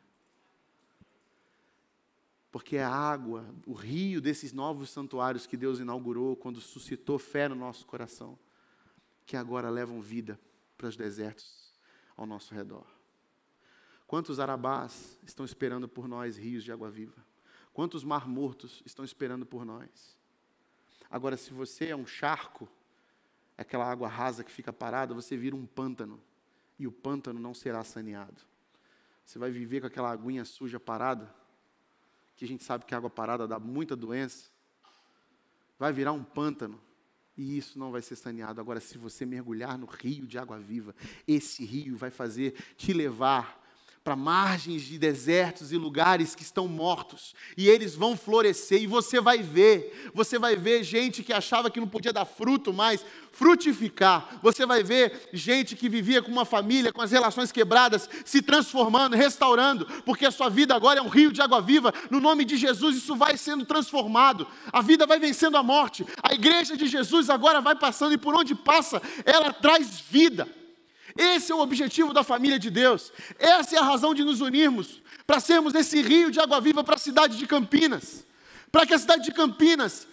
Porque 2.51 2.77
é 2.77 2.83
a 2.83 2.89
água, 2.89 3.45
o 3.65 3.73
rio 3.73 4.19
desses 4.19 4.51
novos 4.51 4.89
santuários 4.89 5.45
que 5.45 5.55
Deus 5.55 5.79
inaugurou 5.79 6.35
quando 6.35 6.59
suscitou 6.59 7.19
fé 7.19 7.47
no 7.47 7.55
nosso 7.55 7.85
coração, 7.85 8.37
que 9.25 9.37
agora 9.37 9.69
levam 9.69 10.01
vida 10.01 10.39
para 10.77 10.87
os 10.87 10.95
desertos 10.95 11.73
ao 12.17 12.25
nosso 12.25 12.53
redor. 12.53 12.85
Quantos 14.07 14.39
arabás 14.39 15.19
estão 15.23 15.45
esperando 15.45 15.87
por 15.87 16.07
nós 16.07 16.35
rios 16.35 16.63
de 16.63 16.71
água 16.71 16.89
viva? 16.89 17.23
Quantos 17.71 18.03
mar 18.03 18.27
mortos 18.27 18.81
estão 18.83 19.05
esperando 19.05 19.45
por 19.45 19.63
nós? 19.63 20.17
Agora, 21.09 21.35
se 21.35 21.51
você 21.51 21.87
é 21.87 21.95
um 21.95 22.05
charco, 22.05 22.69
aquela 23.57 23.89
água 23.89 24.07
rasa 24.07 24.43
que 24.43 24.51
fica 24.51 24.71
parada, 24.71 25.13
você 25.13 25.35
vira 25.35 25.55
um 25.55 25.65
pântano. 25.65 26.21
E 26.77 26.87
o 26.87 26.91
pântano 26.91 27.39
não 27.39 27.53
será 27.53 27.83
saneado. 27.83 28.41
Você 29.25 29.37
vai 29.37 29.51
viver 29.51 29.81
com 29.81 29.87
aquela 29.87 30.11
aguinha 30.11 30.45
suja 30.45 30.79
parada, 30.79 31.33
que 32.35 32.45
a 32.45 32.47
gente 32.47 32.63
sabe 32.63 32.85
que 32.85 32.95
água 32.95 33.09
parada 33.09 33.47
dá 33.47 33.59
muita 33.59 33.95
doença. 33.95 34.49
Vai 35.77 35.91
virar 35.91 36.13
um 36.13 36.23
pântano. 36.23 36.79
E 37.35 37.57
isso 37.57 37.79
não 37.79 37.91
vai 37.91 38.01
ser 38.01 38.15
saneado. 38.15 38.59
Agora, 38.59 38.79
se 38.79 38.97
você 38.97 39.25
mergulhar 39.25 39.77
no 39.77 39.85
rio 39.85 40.27
de 40.27 40.37
água 40.37 40.59
viva, 40.59 40.95
esse 41.27 41.63
rio 41.63 41.95
vai 41.95 42.11
fazer 42.11 42.53
te 42.75 42.91
levar 42.91 43.58
para 44.03 44.15
margens 44.15 44.83
de 44.83 44.97
desertos 44.97 45.71
e 45.71 45.77
lugares 45.77 46.33
que 46.33 46.41
estão 46.41 46.67
mortos, 46.67 47.35
e 47.57 47.67
eles 47.67 47.95
vão 47.95 48.15
florescer, 48.15 48.81
e 48.81 48.87
você 48.87 49.19
vai 49.19 49.39
ver, 49.39 50.11
você 50.13 50.39
vai 50.39 50.55
ver 50.55 50.83
gente 50.83 51.21
que 51.21 51.33
achava 51.33 51.69
que 51.69 51.79
não 51.79 51.87
podia 51.87 52.13
dar 52.13 52.25
fruto 52.25 52.73
mais, 52.73 53.05
frutificar, 53.31 54.39
você 54.41 54.65
vai 54.65 54.83
ver 54.83 55.29
gente 55.33 55.75
que 55.75 55.89
vivia 55.89 56.21
com 56.21 56.31
uma 56.31 56.45
família, 56.45 56.91
com 56.93 57.01
as 57.01 57.11
relações 57.11 57.51
quebradas, 57.51 58.09
se 58.25 58.41
transformando, 58.41 59.15
restaurando, 59.15 59.85
porque 60.05 60.25
a 60.25 60.31
sua 60.31 60.49
vida 60.49 60.73
agora 60.73 60.99
é 60.99 61.03
um 61.03 61.09
rio 61.09 61.31
de 61.31 61.41
água 61.41 61.61
viva, 61.61 61.93
no 62.09 62.19
nome 62.19 62.45
de 62.45 62.57
Jesus 62.57 62.95
isso 62.95 63.15
vai 63.15 63.37
sendo 63.37 63.65
transformado, 63.65 64.47
a 64.71 64.81
vida 64.81 65.05
vai 65.05 65.19
vencendo 65.19 65.57
a 65.57 65.63
morte, 65.63 66.05
a 66.23 66.33
igreja 66.33 66.75
de 66.75 66.87
Jesus 66.87 67.29
agora 67.29 67.61
vai 67.61 67.75
passando, 67.75 68.13
e 68.13 68.17
por 68.17 68.33
onde 68.33 68.55
passa, 68.55 69.01
ela 69.25 69.53
traz 69.53 69.99
vida. 69.99 70.58
Esse 71.17 71.51
é 71.51 71.55
o 71.55 71.59
objetivo 71.59 72.13
da 72.13 72.23
família 72.23 72.59
de 72.59 72.69
Deus. 72.69 73.11
Essa 73.37 73.75
é 73.75 73.79
a 73.79 73.83
razão 73.83 74.13
de 74.13 74.23
nos 74.23 74.41
unirmos, 74.41 75.01
para 75.25 75.39
sermos 75.39 75.75
esse 75.75 76.01
rio 76.01 76.31
de 76.31 76.39
água 76.39 76.59
viva 76.59 76.83
para 76.83 76.95
a 76.95 76.99
cidade 76.99 77.37
de 77.37 77.47
Campinas. 77.47 78.25
Para 78.71 78.85
que 78.85 78.93
a 78.93 78.99
cidade 78.99 79.23
de 79.23 79.31
Campinas 79.31 80.07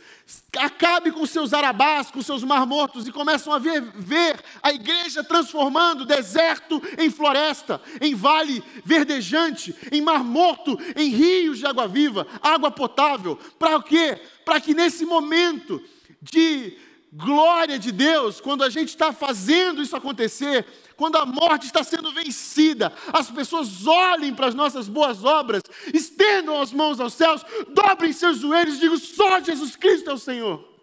acabe 0.59 1.13
com 1.13 1.25
seus 1.25 1.53
arabás, 1.53 2.11
com 2.11 2.21
seus 2.21 2.43
mar 2.43 2.67
mortos 2.67 3.07
e 3.07 3.13
começam 3.13 3.53
a 3.53 3.59
ver, 3.59 3.81
ver 3.81 4.43
a 4.63 4.73
igreja 4.73 5.23
transformando 5.23 6.05
deserto 6.05 6.83
em 6.99 7.11
floresta, 7.11 7.81
em 8.01 8.15
vale 8.15 8.63
verdejante, 8.85 9.75
em 9.93 10.01
mar 10.01 10.25
morto, 10.25 10.77
em 10.97 11.11
rios 11.11 11.59
de 11.59 11.67
água 11.67 11.87
viva, 11.87 12.27
água 12.43 12.71
potável. 12.71 13.37
Para 13.59 13.77
o 13.77 13.83
quê? 13.83 14.19
Para 14.45 14.61
que 14.61 14.75
nesse 14.75 15.05
momento 15.05 15.81
de 16.21 16.77
glória 17.17 17.79
de 17.79 17.91
Deus, 17.91 18.41
quando 18.41 18.63
a 18.63 18.69
gente 18.69 18.91
está 18.91 19.11
fazendo 19.13 19.81
isso 19.81 19.97
acontecer, 19.97 20.67
quando 20.97 21.17
a 21.17 21.25
morte 21.25 21.67
está 21.67 21.83
sendo 21.83 22.13
vencida, 22.13 22.93
as 23.13 23.31
pessoas 23.31 23.87
olhem 23.87 24.35
para 24.35 24.49
as 24.49 24.55
nossas 24.55 24.87
boas 24.87 25.25
obras, 25.25 25.63
estendam 25.95 26.61
as 26.61 26.73
mãos 26.73 27.01
aos 27.01 27.15
céus, 27.15 27.43
dobrem 27.69 28.13
seus 28.13 28.39
joelhos 28.39 28.77
e 28.77 28.81
digam: 28.81 28.99
só 28.99 29.41
Jesus 29.41 29.77
Cristo 29.77 30.11
é 30.11 30.13
o 30.13 30.19
Senhor. 30.19 30.77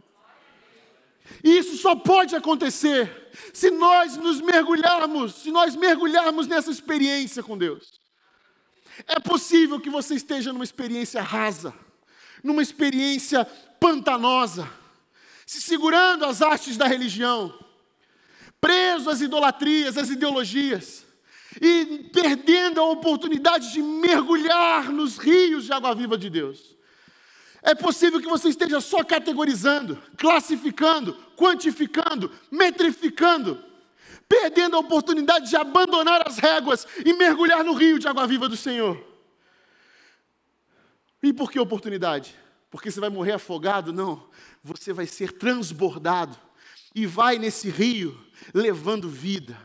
E 1.44 1.58
isso 1.58 1.78
só 1.78 1.96
pode 1.96 2.36
acontecer 2.36 3.32
se 3.54 3.70
nós 3.70 4.18
nos 4.18 4.42
mergulharmos, 4.42 5.36
se 5.36 5.52
nós 5.52 5.76
mergulharmos 5.76 6.48
nessa 6.48 6.72
experiência 6.72 7.44
com 7.44 7.58
Deus. 7.58 8.02
É 9.08 9.20
possível 9.20 9.80
que 9.80 9.90
você 9.90 10.16
esteja 10.16 10.52
numa 10.52 10.64
experiência 10.64 11.22
rasa, 11.22 11.74
numa 12.44 12.62
experiência 12.62 13.46
pantanosa, 13.80 14.70
se 15.46 15.62
segurando 15.62 16.26
às 16.26 16.42
hastes 16.42 16.78
da 16.78 16.88
religião, 16.88 17.54
preso 18.60 19.10
às 19.10 19.22
idolatrias, 19.22 19.98
às 19.98 20.10
ideologias, 20.10 21.06
e 21.62 22.10
perdendo 22.12 22.80
a 22.80 22.90
oportunidade 22.90 23.72
de 23.72 23.82
mergulhar 23.82 24.92
nos 24.92 25.18
rios 25.18 25.66
de 25.66 25.74
água 25.74 25.94
viva 25.94 26.18
de 26.18 26.30
Deus. 26.30 26.76
É 27.62 27.74
possível 27.74 28.20
que 28.20 28.28
você 28.28 28.50
esteja 28.50 28.82
só 28.82 29.04
categorizando, 29.04 30.02
classificando, 30.18 31.16
quantificando, 31.38 32.32
metrificando, 32.52 33.64
perdendo 34.28 34.76
a 34.76 34.80
oportunidade 34.80 35.50
de 35.50 35.56
abandonar 35.56 36.28
as 36.28 36.38
réguas 36.38 36.86
e 37.06 37.14
mergulhar 37.14 37.64
no 37.64 37.74
rio 37.74 38.00
de 38.00 38.08
água 38.08 38.28
viva 38.28 38.50
do 38.50 38.58
Senhor. 38.58 39.02
E 41.22 41.32
por 41.32 41.50
que 41.50 41.58
oportunidade? 41.58 42.36
Porque 42.74 42.90
você 42.90 43.00
vai 43.00 43.12
morrer 43.12 43.34
afogado? 43.34 43.94
Não, 43.94 44.28
você 44.64 44.92
vai 44.92 45.06
ser 45.06 45.32
transbordado 45.34 46.36
e 46.96 47.06
vai 47.06 47.38
nesse 47.38 47.70
rio 47.70 48.20
levando 48.52 49.08
vida. 49.08 49.56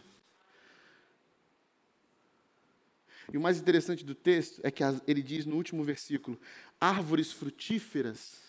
E 3.33 3.39
o 3.39 3.41
mais 3.41 3.59
interessante 3.59 4.05
do 4.05 4.15
texto 4.15 4.61
é 4.63 4.71
que 4.71 4.83
ele 5.07 5.23
diz 5.23 5.47
no 5.47 5.57
último 5.57 5.83
versículo: 5.83 6.39
árvores 6.79 7.33
frutíferas 7.33 8.43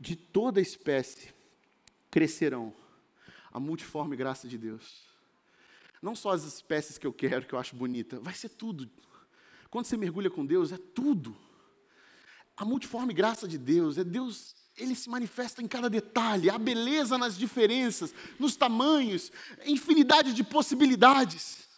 de 0.00 0.16
toda 0.16 0.62
espécie 0.62 1.34
crescerão, 2.10 2.72
a 3.52 3.60
multiforme 3.60 4.16
graça 4.16 4.48
de 4.48 4.56
Deus. 4.56 5.02
Não 6.00 6.16
só 6.16 6.30
as 6.30 6.44
espécies 6.44 6.96
que 6.96 7.06
eu 7.06 7.12
quero, 7.12 7.44
que 7.44 7.54
eu 7.54 7.58
acho 7.58 7.76
bonita, 7.76 8.18
vai 8.18 8.32
ser 8.32 8.48
tudo. 8.48 8.88
Quando 9.68 9.84
você 9.84 9.98
mergulha 9.98 10.30
com 10.30 10.46
Deus, 10.46 10.72
é 10.72 10.78
tudo. 10.78 11.36
A 12.58 12.64
multiforme 12.64 13.14
graça 13.14 13.46
de 13.46 13.56
Deus, 13.56 13.96
é 13.98 14.04
Deus 14.04 14.56
ele 14.76 14.94
se 14.94 15.08
manifesta 15.08 15.62
em 15.62 15.68
cada 15.68 15.88
detalhe, 15.88 16.50
há 16.50 16.58
beleza 16.58 17.16
nas 17.16 17.38
diferenças, 17.38 18.12
nos 18.38 18.56
tamanhos, 18.56 19.30
infinidade 19.64 20.32
de 20.32 20.42
possibilidades. 20.42 21.68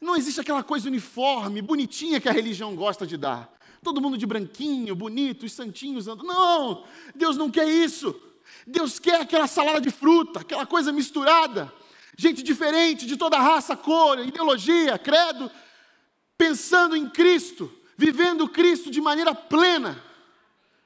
Não 0.00 0.16
existe 0.16 0.40
aquela 0.40 0.62
coisa 0.62 0.88
uniforme, 0.88 1.60
bonitinha 1.62 2.20
que 2.20 2.28
a 2.28 2.32
religião 2.32 2.74
gosta 2.76 3.06
de 3.06 3.16
dar. 3.16 3.52
Todo 3.82 4.00
mundo 4.00 4.16
de 4.16 4.26
branquinho, 4.26 4.94
bonito, 4.94 5.46
os 5.46 5.52
santinhos 5.52 6.06
andando. 6.06 6.26
Não, 6.26 6.84
Deus 7.14 7.36
não 7.36 7.50
quer 7.50 7.68
isso. 7.68 8.14
Deus 8.66 8.98
quer 8.98 9.20
aquela 9.20 9.46
salada 9.46 9.80
de 9.80 9.90
fruta, 9.90 10.40
aquela 10.40 10.64
coisa 10.64 10.92
misturada. 10.92 11.72
Gente 12.16 12.42
diferente, 12.42 13.06
de 13.06 13.16
toda 13.16 13.38
raça, 13.38 13.76
cor, 13.76 14.18
ideologia, 14.20 14.96
credo, 14.98 15.50
pensando 16.38 16.96
em 16.96 17.08
Cristo, 17.08 17.72
vivendo 17.96 18.48
Cristo 18.48 18.90
de 18.90 19.00
maneira 19.00 19.34
plena, 19.34 20.02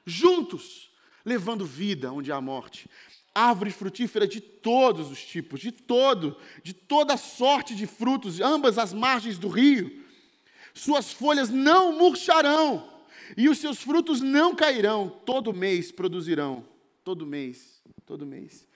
juntos 0.05 0.89
levando 1.25 1.65
vida 1.65 2.11
onde 2.11 2.31
há 2.31 2.41
morte. 2.41 2.89
Árvore 3.33 3.71
frutífera 3.71 4.27
de 4.27 4.41
todos 4.41 5.11
os 5.11 5.23
tipos, 5.23 5.59
de 5.59 5.71
todo, 5.71 6.35
de 6.63 6.73
toda 6.73 7.15
sorte 7.15 7.75
de 7.75 7.85
frutos, 7.85 8.41
ambas 8.41 8.77
as 8.77 8.93
margens 8.93 9.37
do 9.37 9.47
rio. 9.47 10.03
Suas 10.73 11.11
folhas 11.11 11.49
não 11.49 11.97
murcharão, 11.97 12.89
e 13.37 13.47
os 13.47 13.59
seus 13.59 13.81
frutos 13.81 14.21
não 14.21 14.55
cairão, 14.55 15.09
todo 15.25 15.53
mês 15.53 15.91
produzirão, 15.91 16.65
todo 17.03 17.25
mês, 17.25 17.81
todo 18.05 18.25
mês. 18.25 18.67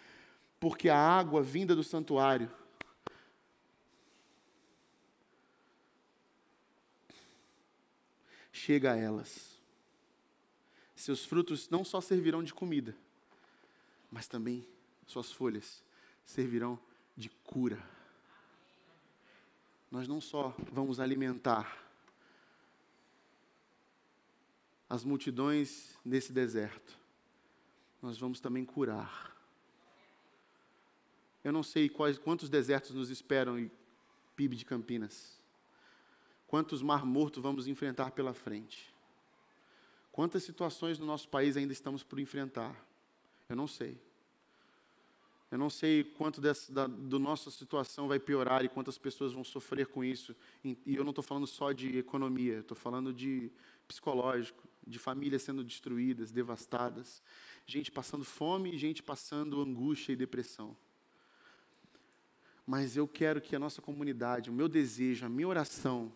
Porque 0.59 0.89
a 0.89 0.97
água 0.97 1.41
vinda 1.41 1.75
do 1.75 1.83
santuário 1.83 2.49
chega 8.53 8.93
a 8.93 8.95
elas 8.95 9.53
seus 11.03 11.25
frutos 11.25 11.69
não 11.69 11.83
só 11.83 11.99
servirão 11.99 12.41
de 12.41 12.53
comida, 12.53 12.95
mas 14.09 14.25
também 14.25 14.65
suas 15.05 15.31
folhas 15.31 15.83
servirão 16.25 16.79
de 17.17 17.29
cura. 17.29 17.77
Nós 19.91 20.07
não 20.07 20.21
só 20.21 20.55
vamos 20.71 21.01
alimentar 21.01 21.77
as 24.89 25.03
multidões 25.03 25.97
nesse 26.05 26.31
deserto, 26.31 26.97
nós 28.01 28.17
vamos 28.17 28.39
também 28.39 28.63
curar. 28.63 29.35
Eu 31.43 31.51
não 31.51 31.63
sei 31.63 31.89
quais, 31.89 32.17
quantos 32.17 32.49
desertos 32.49 32.91
nos 32.91 33.09
esperam 33.09 33.59
em 33.59 33.69
PIB 34.37 34.55
de 34.55 34.63
Campinas. 34.63 35.37
Quantos 36.53 36.83
mar 36.83 37.03
mortos 37.03 37.41
vamos 37.41 37.67
enfrentar 37.67 38.11
pela 38.11 38.31
frente. 38.31 38.93
Quantas 40.11 40.43
situações 40.43 40.99
no 40.99 41.05
nosso 41.07 41.27
país 41.27 41.57
ainda 41.57 41.73
estamos 41.73 42.03
por 42.03 42.19
enfrentar. 42.19 42.79
Eu 43.49 43.55
não 43.55 43.65
sei. 43.65 43.99
Eu 45.49 45.57
não 45.57 45.67
sei 45.67 46.03
quanto 46.03 46.39
dessa, 46.39 46.71
da 46.71 46.85
do 46.85 47.17
nossa 47.17 47.49
situação 47.49 48.07
vai 48.07 48.19
piorar 48.19 48.63
e 48.63 48.69
quantas 48.69 48.99
pessoas 48.99 49.33
vão 49.33 49.43
sofrer 49.43 49.87
com 49.87 50.03
isso. 50.03 50.35
E 50.63 50.95
eu 50.95 51.03
não 51.03 51.09
estou 51.09 51.23
falando 51.23 51.47
só 51.47 51.71
de 51.71 51.97
economia, 51.97 52.59
estou 52.59 52.77
falando 52.77 53.11
de 53.11 53.51
psicológico, 53.87 54.63
de 54.85 54.99
famílias 54.99 55.41
sendo 55.41 55.63
destruídas, 55.63 56.31
devastadas, 56.31 57.23
gente 57.65 57.91
passando 57.91 58.23
fome 58.23 58.75
e 58.75 58.77
gente 58.77 59.01
passando 59.01 59.59
angústia 59.59 60.13
e 60.13 60.15
depressão. 60.15 60.77
Mas 62.63 62.95
eu 62.95 63.07
quero 63.07 63.41
que 63.41 63.55
a 63.55 63.59
nossa 63.59 63.81
comunidade, 63.81 64.51
o 64.51 64.53
meu 64.53 64.67
desejo, 64.67 65.25
a 65.25 65.29
minha 65.29 65.47
oração, 65.47 66.13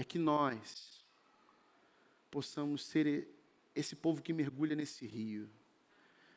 é 0.00 0.04
que 0.04 0.18
nós 0.18 1.04
possamos 2.30 2.86
ser 2.86 3.28
esse 3.74 3.94
povo 3.94 4.22
que 4.22 4.32
mergulha 4.32 4.74
nesse 4.74 5.06
rio, 5.06 5.46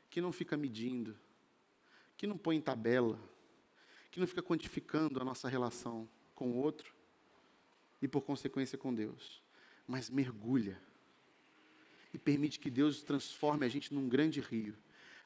que 0.09 0.19
não 0.19 0.33
fica 0.33 0.57
medindo, 0.57 1.17
que 2.17 2.27
não 2.27 2.37
põe 2.37 2.57
em 2.57 2.61
tabela, 2.61 3.17
que 4.11 4.19
não 4.19 4.27
fica 4.27 4.43
quantificando 4.43 5.21
a 5.21 5.23
nossa 5.23 5.47
relação 5.47 6.09
com 6.35 6.51
o 6.51 6.57
outro 6.57 6.93
e, 8.01 8.07
por 8.07 8.23
consequência, 8.23 8.77
com 8.77 8.93
Deus, 8.93 9.41
mas 9.87 10.09
mergulha 10.09 10.77
e 12.13 12.17
permite 12.17 12.59
que 12.59 12.69
Deus 12.69 13.01
transforme 13.01 13.65
a 13.65 13.69
gente 13.69 13.93
num 13.93 14.09
grande 14.09 14.41
rio, 14.41 14.75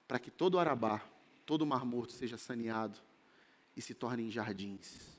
para 0.08 0.20
que 0.20 0.30
todo 0.30 0.56
o 0.56 0.60
Arabá, 0.60 1.04
todo 1.44 1.64
o 1.64 1.68
Mar 1.68 1.84
Morto 1.84 2.14
seja 2.14 2.38
saneado 2.38 3.00
e 3.76 3.82
se 3.82 3.96
tornem 3.96 4.30
jardins 4.30 5.18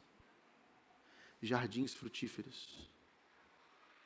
jardins 1.43 1.95
frutíferos 1.95 2.89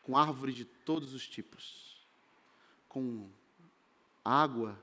com 0.03 0.17
árvores 0.17 0.57
de 0.57 0.65
todos 0.65 1.15
os 1.15 1.27
tipos, 1.27 2.05
com 2.89 3.31
água 4.25 4.79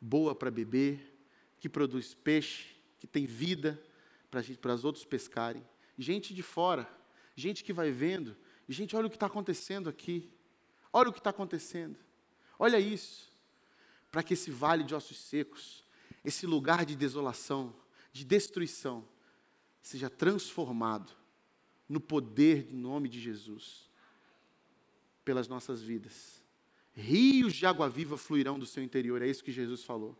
boa 0.00 0.34
para 0.34 0.50
beber, 0.50 1.16
que 1.58 1.68
produz 1.68 2.12
peixe, 2.12 2.76
que 2.98 3.06
tem 3.06 3.24
vida 3.24 3.82
para 4.30 4.42
para 4.60 4.74
os 4.74 4.84
outros 4.84 5.04
pescarem. 5.04 5.64
Gente 5.96 6.34
de 6.34 6.42
fora, 6.42 6.88
gente 7.36 7.62
que 7.62 7.72
vai 7.72 7.90
vendo, 7.92 8.36
gente, 8.68 8.96
olha 8.96 9.06
o 9.06 9.10
que 9.10 9.16
está 9.16 9.26
acontecendo 9.26 9.88
aqui, 9.88 10.30
olha 10.92 11.08
o 11.08 11.12
que 11.12 11.20
está 11.20 11.30
acontecendo, 11.30 11.96
olha 12.58 12.78
isso, 12.78 13.32
para 14.10 14.22
que 14.22 14.34
esse 14.34 14.50
vale 14.50 14.82
de 14.82 14.94
ossos 14.94 15.18
secos, 15.18 15.84
esse 16.24 16.46
lugar 16.46 16.84
de 16.84 16.96
desolação, 16.96 17.74
de 18.12 18.24
destruição, 18.24 19.06
seja 19.80 20.10
transformado 20.10 21.12
no 21.88 22.00
poder 22.00 22.64
do 22.64 22.76
nome 22.76 23.08
de 23.08 23.20
Jesus 23.20 23.88
pelas 25.24 25.48
nossas 25.48 25.82
vidas. 25.82 26.42
Rios 26.92 27.54
de 27.54 27.66
água 27.66 27.88
viva 27.88 28.16
fluirão 28.16 28.58
do 28.58 28.66
seu 28.66 28.82
interior, 28.82 29.20
é 29.22 29.26
isso 29.26 29.42
que 29.42 29.50
Jesus 29.50 29.82
falou 29.82 30.16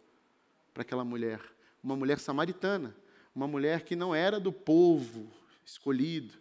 para 0.72 0.82
aquela 0.82 1.04
mulher. 1.04 1.40
Uma 1.82 1.94
mulher 1.94 2.18
samaritana, 2.18 2.96
uma 3.34 3.46
mulher 3.46 3.84
que 3.84 3.94
não 3.94 4.14
era 4.14 4.40
do 4.40 4.52
povo 4.52 5.30
escolhido. 5.64 6.34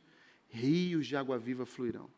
Rios 0.49 1.05
de 1.05 1.16
água 1.16 1.38
viva 1.38 1.66
fluirão. 1.66 2.09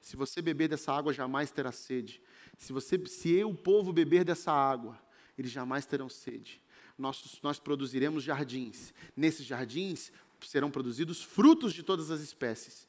Se 0.00 0.16
você 0.16 0.40
beber 0.40 0.68
dessa 0.68 0.92
água, 0.92 1.12
jamais 1.12 1.50
terá 1.50 1.70
sede. 1.70 2.22
Se, 2.56 2.72
você, 2.72 2.98
se 3.06 3.44
o 3.44 3.54
povo 3.54 3.92
beber 3.92 4.24
dessa 4.24 4.52
água, 4.52 4.98
eles 5.36 5.50
jamais 5.50 5.84
terão 5.84 6.08
sede. 6.08 6.62
Nós, 6.96 7.38
nós 7.42 7.58
produziremos 7.58 8.24
jardins. 8.24 8.94
Nesses 9.16 9.44
jardins 9.44 10.10
serão 10.40 10.70
produzidos 10.70 11.22
frutos 11.22 11.74
de 11.74 11.82
todas 11.82 12.10
as 12.10 12.20
espécies 12.20 12.86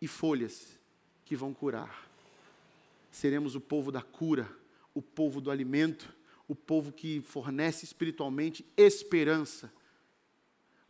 e 0.00 0.06
folhas 0.06 0.78
que 1.24 1.36
vão 1.36 1.52
curar. 1.54 2.08
Seremos 3.10 3.54
o 3.54 3.60
povo 3.60 3.90
da 3.90 4.02
cura, 4.02 4.50
o 4.92 5.00
povo 5.00 5.40
do 5.40 5.50
alimento, 5.50 6.14
o 6.48 6.54
povo 6.54 6.92
que 6.92 7.20
fornece 7.22 7.84
espiritualmente 7.84 8.64
esperança. 8.76 9.72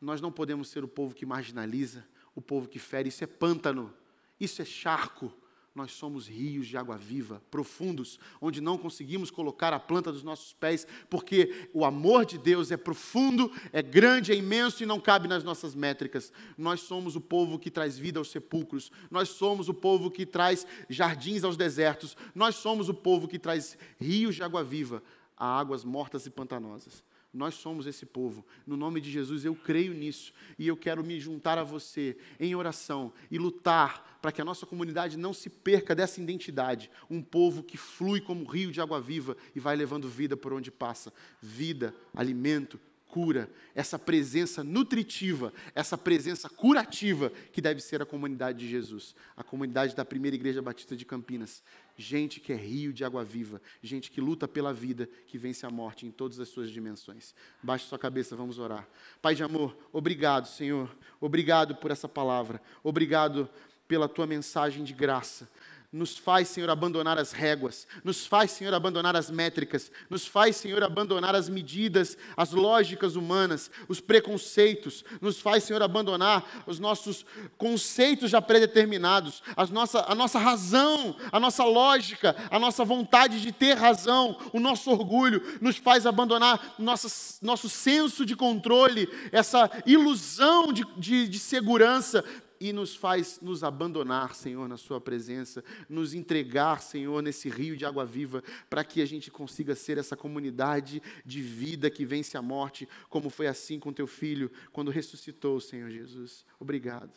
Nós 0.00 0.20
não 0.20 0.32
podemos 0.32 0.68
ser 0.68 0.84
o 0.84 0.88
povo 0.88 1.14
que 1.14 1.24
marginaliza, 1.24 2.06
o 2.34 2.42
povo 2.42 2.68
que 2.68 2.78
fere. 2.78 3.08
Isso 3.08 3.24
é 3.24 3.26
pântano, 3.26 3.94
isso 4.38 4.60
é 4.60 4.64
charco. 4.64 5.32
Nós 5.74 5.90
somos 5.90 6.28
rios 6.28 6.68
de 6.68 6.76
água 6.76 6.96
viva, 6.96 7.42
profundos, 7.50 8.20
onde 8.40 8.60
não 8.60 8.78
conseguimos 8.78 9.28
colocar 9.28 9.72
a 9.72 9.80
planta 9.80 10.12
dos 10.12 10.22
nossos 10.22 10.52
pés, 10.52 10.86
porque 11.10 11.68
o 11.74 11.84
amor 11.84 12.24
de 12.24 12.38
Deus 12.38 12.70
é 12.70 12.76
profundo, 12.76 13.50
é 13.72 13.82
grande, 13.82 14.30
é 14.30 14.36
imenso 14.36 14.84
e 14.84 14.86
não 14.86 15.00
cabe 15.00 15.26
nas 15.26 15.42
nossas 15.42 15.74
métricas. 15.74 16.32
Nós 16.56 16.80
somos 16.80 17.16
o 17.16 17.20
povo 17.20 17.58
que 17.58 17.72
traz 17.72 17.98
vida 17.98 18.20
aos 18.20 18.30
sepulcros, 18.30 18.92
nós 19.10 19.30
somos 19.30 19.68
o 19.68 19.74
povo 19.74 20.12
que 20.12 20.24
traz 20.24 20.64
jardins 20.88 21.42
aos 21.42 21.56
desertos, 21.56 22.16
nós 22.36 22.54
somos 22.54 22.88
o 22.88 22.94
povo 22.94 23.26
que 23.26 23.38
traz 23.38 23.76
rios 23.98 24.36
de 24.36 24.44
água 24.44 24.62
viva 24.62 25.02
a 25.36 25.58
águas 25.58 25.84
mortas 25.84 26.24
e 26.24 26.30
pantanosas. 26.30 27.02
Nós 27.34 27.54
somos 27.54 27.86
esse 27.86 28.06
povo. 28.06 28.46
No 28.64 28.76
nome 28.76 29.00
de 29.00 29.10
Jesus, 29.10 29.44
eu 29.44 29.56
creio 29.56 29.92
nisso. 29.92 30.32
E 30.56 30.68
eu 30.68 30.76
quero 30.76 31.02
me 31.02 31.18
juntar 31.18 31.58
a 31.58 31.64
você 31.64 32.16
em 32.38 32.54
oração 32.54 33.12
e 33.28 33.36
lutar 33.36 34.18
para 34.22 34.30
que 34.30 34.40
a 34.40 34.44
nossa 34.44 34.64
comunidade 34.64 35.18
não 35.18 35.34
se 35.34 35.50
perca 35.50 35.94
dessa 35.94 36.20
identidade. 36.20 36.90
Um 37.10 37.20
povo 37.20 37.62
que 37.62 37.76
flui 37.76 38.20
como 38.20 38.46
rio 38.46 38.70
de 38.70 38.80
água 38.80 39.00
viva 39.00 39.36
e 39.54 39.60
vai 39.60 39.74
levando 39.74 40.08
vida 40.08 40.36
por 40.36 40.52
onde 40.52 40.70
passa 40.70 41.12
vida, 41.42 41.92
alimento, 42.14 42.78
cura, 43.14 43.48
essa 43.76 43.96
presença 43.96 44.64
nutritiva, 44.64 45.52
essa 45.72 45.96
presença 45.96 46.48
curativa 46.48 47.30
que 47.52 47.60
deve 47.60 47.80
ser 47.80 48.02
a 48.02 48.04
comunidade 48.04 48.58
de 48.58 48.68
Jesus, 48.68 49.14
a 49.36 49.44
comunidade 49.44 49.94
da 49.94 50.04
primeira 50.04 50.34
igreja 50.34 50.60
batista 50.60 50.96
de 50.96 51.04
Campinas. 51.04 51.62
Gente 51.96 52.40
que 52.40 52.52
é 52.52 52.56
rio 52.56 52.92
de 52.92 53.04
água 53.04 53.22
viva, 53.22 53.62
gente 53.80 54.10
que 54.10 54.20
luta 54.20 54.48
pela 54.48 54.72
vida, 54.72 55.08
que 55.28 55.38
vence 55.38 55.64
a 55.64 55.70
morte 55.70 56.04
em 56.04 56.10
todas 56.10 56.40
as 56.40 56.48
suas 56.48 56.72
dimensões. 56.72 57.36
Baixe 57.62 57.86
sua 57.86 58.00
cabeça, 58.00 58.34
vamos 58.34 58.58
orar. 58.58 58.84
Pai 59.22 59.36
de 59.36 59.44
amor, 59.44 59.76
obrigado, 59.92 60.48
Senhor. 60.48 60.90
Obrigado 61.20 61.76
por 61.76 61.92
essa 61.92 62.08
palavra. 62.08 62.60
Obrigado 62.82 63.48
pela 63.86 64.08
tua 64.08 64.26
mensagem 64.26 64.82
de 64.82 64.92
graça 64.92 65.48
nos 65.94 66.18
faz, 66.18 66.48
Senhor, 66.48 66.68
abandonar 66.68 67.18
as 67.18 67.30
réguas, 67.30 67.86
nos 68.02 68.26
faz, 68.26 68.50
Senhor, 68.50 68.74
abandonar 68.74 69.14
as 69.14 69.30
métricas, 69.30 69.92
nos 70.10 70.26
faz, 70.26 70.56
Senhor, 70.56 70.82
abandonar 70.82 71.36
as 71.36 71.48
medidas, 71.48 72.18
as 72.36 72.50
lógicas 72.50 73.14
humanas, 73.14 73.70
os 73.88 74.00
preconceitos, 74.00 75.04
nos 75.20 75.40
faz, 75.40 75.62
Senhor, 75.62 75.80
abandonar 75.80 76.64
os 76.66 76.80
nossos 76.80 77.24
conceitos 77.56 78.32
já 78.32 78.42
predeterminados, 78.42 79.40
as 79.56 79.70
nossa, 79.70 80.04
a 80.08 80.16
nossa 80.16 80.36
razão, 80.36 81.14
a 81.30 81.38
nossa 81.38 81.62
lógica, 81.62 82.34
a 82.50 82.58
nossa 82.58 82.84
vontade 82.84 83.40
de 83.40 83.52
ter 83.52 83.74
razão, 83.74 84.36
o 84.52 84.58
nosso 84.58 84.90
orgulho, 84.90 85.58
nos 85.60 85.76
faz 85.76 86.06
abandonar 86.06 86.74
nossa, 86.76 87.38
nosso 87.40 87.68
senso 87.68 88.26
de 88.26 88.34
controle, 88.34 89.08
essa 89.30 89.70
ilusão 89.86 90.72
de, 90.72 90.84
de, 90.96 91.28
de 91.28 91.38
segurança, 91.38 92.24
e 92.64 92.72
nos 92.72 92.96
faz 92.96 93.38
nos 93.42 93.62
abandonar, 93.62 94.34
Senhor, 94.34 94.66
na 94.66 94.78
Sua 94.78 94.98
presença, 94.98 95.62
nos 95.86 96.14
entregar, 96.14 96.80
Senhor, 96.80 97.22
nesse 97.22 97.50
rio 97.50 97.76
de 97.76 97.84
água 97.84 98.06
viva, 98.06 98.42
para 98.70 98.82
que 98.82 99.02
a 99.02 99.06
gente 99.06 99.30
consiga 99.30 99.74
ser 99.74 99.98
essa 99.98 100.16
comunidade 100.16 101.02
de 101.26 101.42
vida 101.42 101.90
que 101.90 102.06
vence 102.06 102.38
a 102.38 102.42
morte, 102.42 102.88
como 103.10 103.28
foi 103.28 103.48
assim 103.48 103.78
com 103.78 103.92
Teu 103.92 104.06
Filho, 104.06 104.50
quando 104.72 104.90
ressuscitou, 104.90 105.60
Senhor 105.60 105.90
Jesus. 105.90 106.42
Obrigado, 106.58 107.12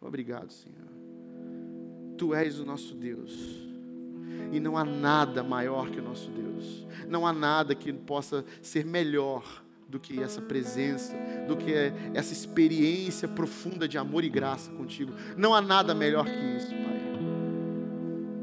obrigado, 0.00 0.50
Senhor. 0.50 0.88
Tu 2.16 2.34
és 2.34 2.58
o 2.58 2.64
nosso 2.64 2.94
Deus. 2.94 3.32
E 4.50 4.58
não 4.58 4.78
há 4.78 4.84
nada 4.84 5.44
maior 5.44 5.90
que 5.90 6.00
o 6.00 6.02
nosso 6.02 6.30
Deus. 6.30 6.86
Não 7.06 7.26
há 7.26 7.34
nada 7.34 7.74
que 7.74 7.92
possa 7.92 8.46
ser 8.62 8.86
melhor 8.86 9.62
do 9.90 9.98
que 9.98 10.22
essa 10.22 10.40
presença, 10.40 11.16
do 11.48 11.56
que 11.56 11.72
essa 12.14 12.32
experiência 12.32 13.26
profunda 13.26 13.88
de 13.88 13.98
amor 13.98 14.22
e 14.22 14.28
graça 14.28 14.70
contigo. 14.70 15.12
Não 15.36 15.52
há 15.52 15.60
nada 15.60 15.92
melhor 15.92 16.24
que 16.24 16.56
isso, 16.56 16.68
Pai. 16.68 17.00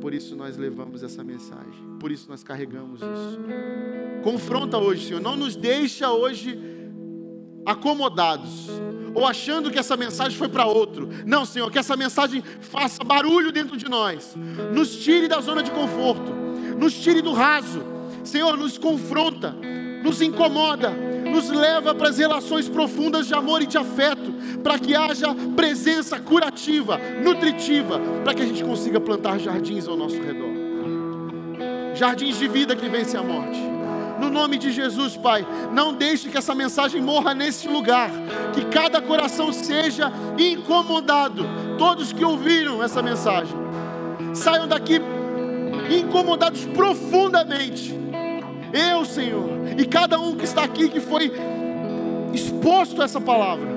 Por 0.02 0.14
isso 0.14 0.36
nós 0.36 0.58
levamos 0.58 1.04
essa 1.04 1.24
mensagem, 1.24 1.98
por 2.00 2.12
isso 2.12 2.30
nós 2.30 2.44
carregamos 2.44 3.02
isso. 3.02 3.40
Confronta 4.24 4.78
hoje, 4.78 5.08
Senhor, 5.08 5.22
não 5.22 5.36
nos 5.36 5.56
deixa 5.56 6.12
hoje 6.12 6.60
acomodados 7.66 8.70
ou 9.14 9.26
achando 9.26 9.72
que 9.72 9.80
essa 9.80 9.98
mensagem 9.98 10.38
foi 10.38 10.48
para 10.48 10.66
outro. 10.66 11.10
Não, 11.26 11.46
Senhor, 11.46 11.72
que 11.72 11.80
essa 11.80 11.98
mensagem 11.98 12.44
faça 12.60 13.04
barulho 13.04 13.52
dentro 13.52 13.76
de 13.76 13.90
nós, 13.90 14.36
nos 14.74 14.98
tire 14.98 15.28
da 15.28 15.42
zona 15.42 15.64
de 15.64 15.72
conforto, 15.72 16.32
nos 16.78 16.94
tire 16.94 17.22
do 17.22 17.34
raso. 17.34 17.82
Senhor, 18.24 18.58
nos 18.58 18.78
confronta, 18.78 19.56
nos 20.04 20.22
incomoda, 20.22 21.07
nos 21.28 21.50
leva 21.50 21.94
para 21.94 22.10
as 22.10 22.18
relações 22.18 22.68
profundas 22.68 23.28
de 23.28 23.34
amor 23.34 23.62
e 23.62 23.68
de 23.68 23.78
afeto, 23.78 24.34
para 24.64 24.80
que 24.80 24.96
haja 24.96 25.34
presença 25.56 26.20
curativa, 26.20 27.00
nutritiva, 27.24 28.00
para 28.24 28.34
que 28.34 28.42
a 28.42 28.46
gente 28.46 28.64
consiga 28.64 29.00
plantar 29.00 29.40
jardins 29.40 29.88
ao 29.88 29.96
nosso 29.96 30.20
redor. 30.22 30.48
jardins 31.94 32.38
de 32.38 32.48
vida 32.48 32.76
que 32.76 32.88
vence 32.88 33.18
a 33.18 33.24
morte. 33.24 33.60
No 34.20 34.30
nome 34.30 34.58
de 34.58 34.72
Jesus, 34.72 35.16
Pai, 35.16 35.46
não 35.72 35.94
deixe 35.94 36.30
que 36.30 36.38
essa 36.38 36.56
mensagem 36.56 37.02
morra 37.02 37.34
nesse 37.34 37.68
lugar, 37.68 38.10
que 38.54 38.66
cada 38.66 39.02
coração 39.02 39.54
seja 39.54 40.12
incomodado. 40.38 41.46
Todos 41.78 42.12
que 42.12 42.24
ouviram 42.24 42.84
essa 42.84 43.02
mensagem 43.02 43.56
saiam 44.34 44.68
daqui 44.68 45.00
incomodados 45.90 46.66
profundamente. 46.66 47.96
Eu, 48.74 49.06
Senhor, 49.06 49.50
e 49.78 49.86
cada 49.86 50.20
um 50.20 50.36
que 50.36 50.46
está 50.46 50.64
aqui 50.64 50.90
que 50.90 51.00
foi 51.00 51.32
exposto 52.34 53.02
a 53.02 53.06
essa 53.06 53.22
palavra, 53.22 53.68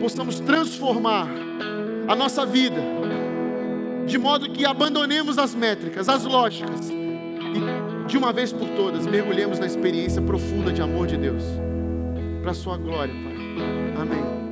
possamos 0.00 0.40
transformar 0.40 1.28
a 2.06 2.14
nossa 2.14 2.44
vida, 2.44 2.80
de 4.06 4.18
modo 4.18 4.50
que 4.50 4.66
abandonemos 4.66 5.38
as 5.38 5.54
métricas, 5.54 6.08
as 6.08 6.24
lógicas, 6.24 6.90
e 6.90 8.06
de 8.06 8.18
uma 8.18 8.32
vez 8.32 8.52
por 8.52 8.68
todas 8.70 9.06
mergulhemos 9.06 9.58
na 9.58 9.66
experiência 9.66 10.20
profunda 10.20 10.72
de 10.72 10.82
amor 10.82 11.06
de 11.06 11.16
Deus, 11.16 11.42
para 12.42 12.50
a 12.50 12.54
Sua 12.54 12.76
glória, 12.76 13.14
Pai. 13.14 13.34
Amém. 14.02 14.43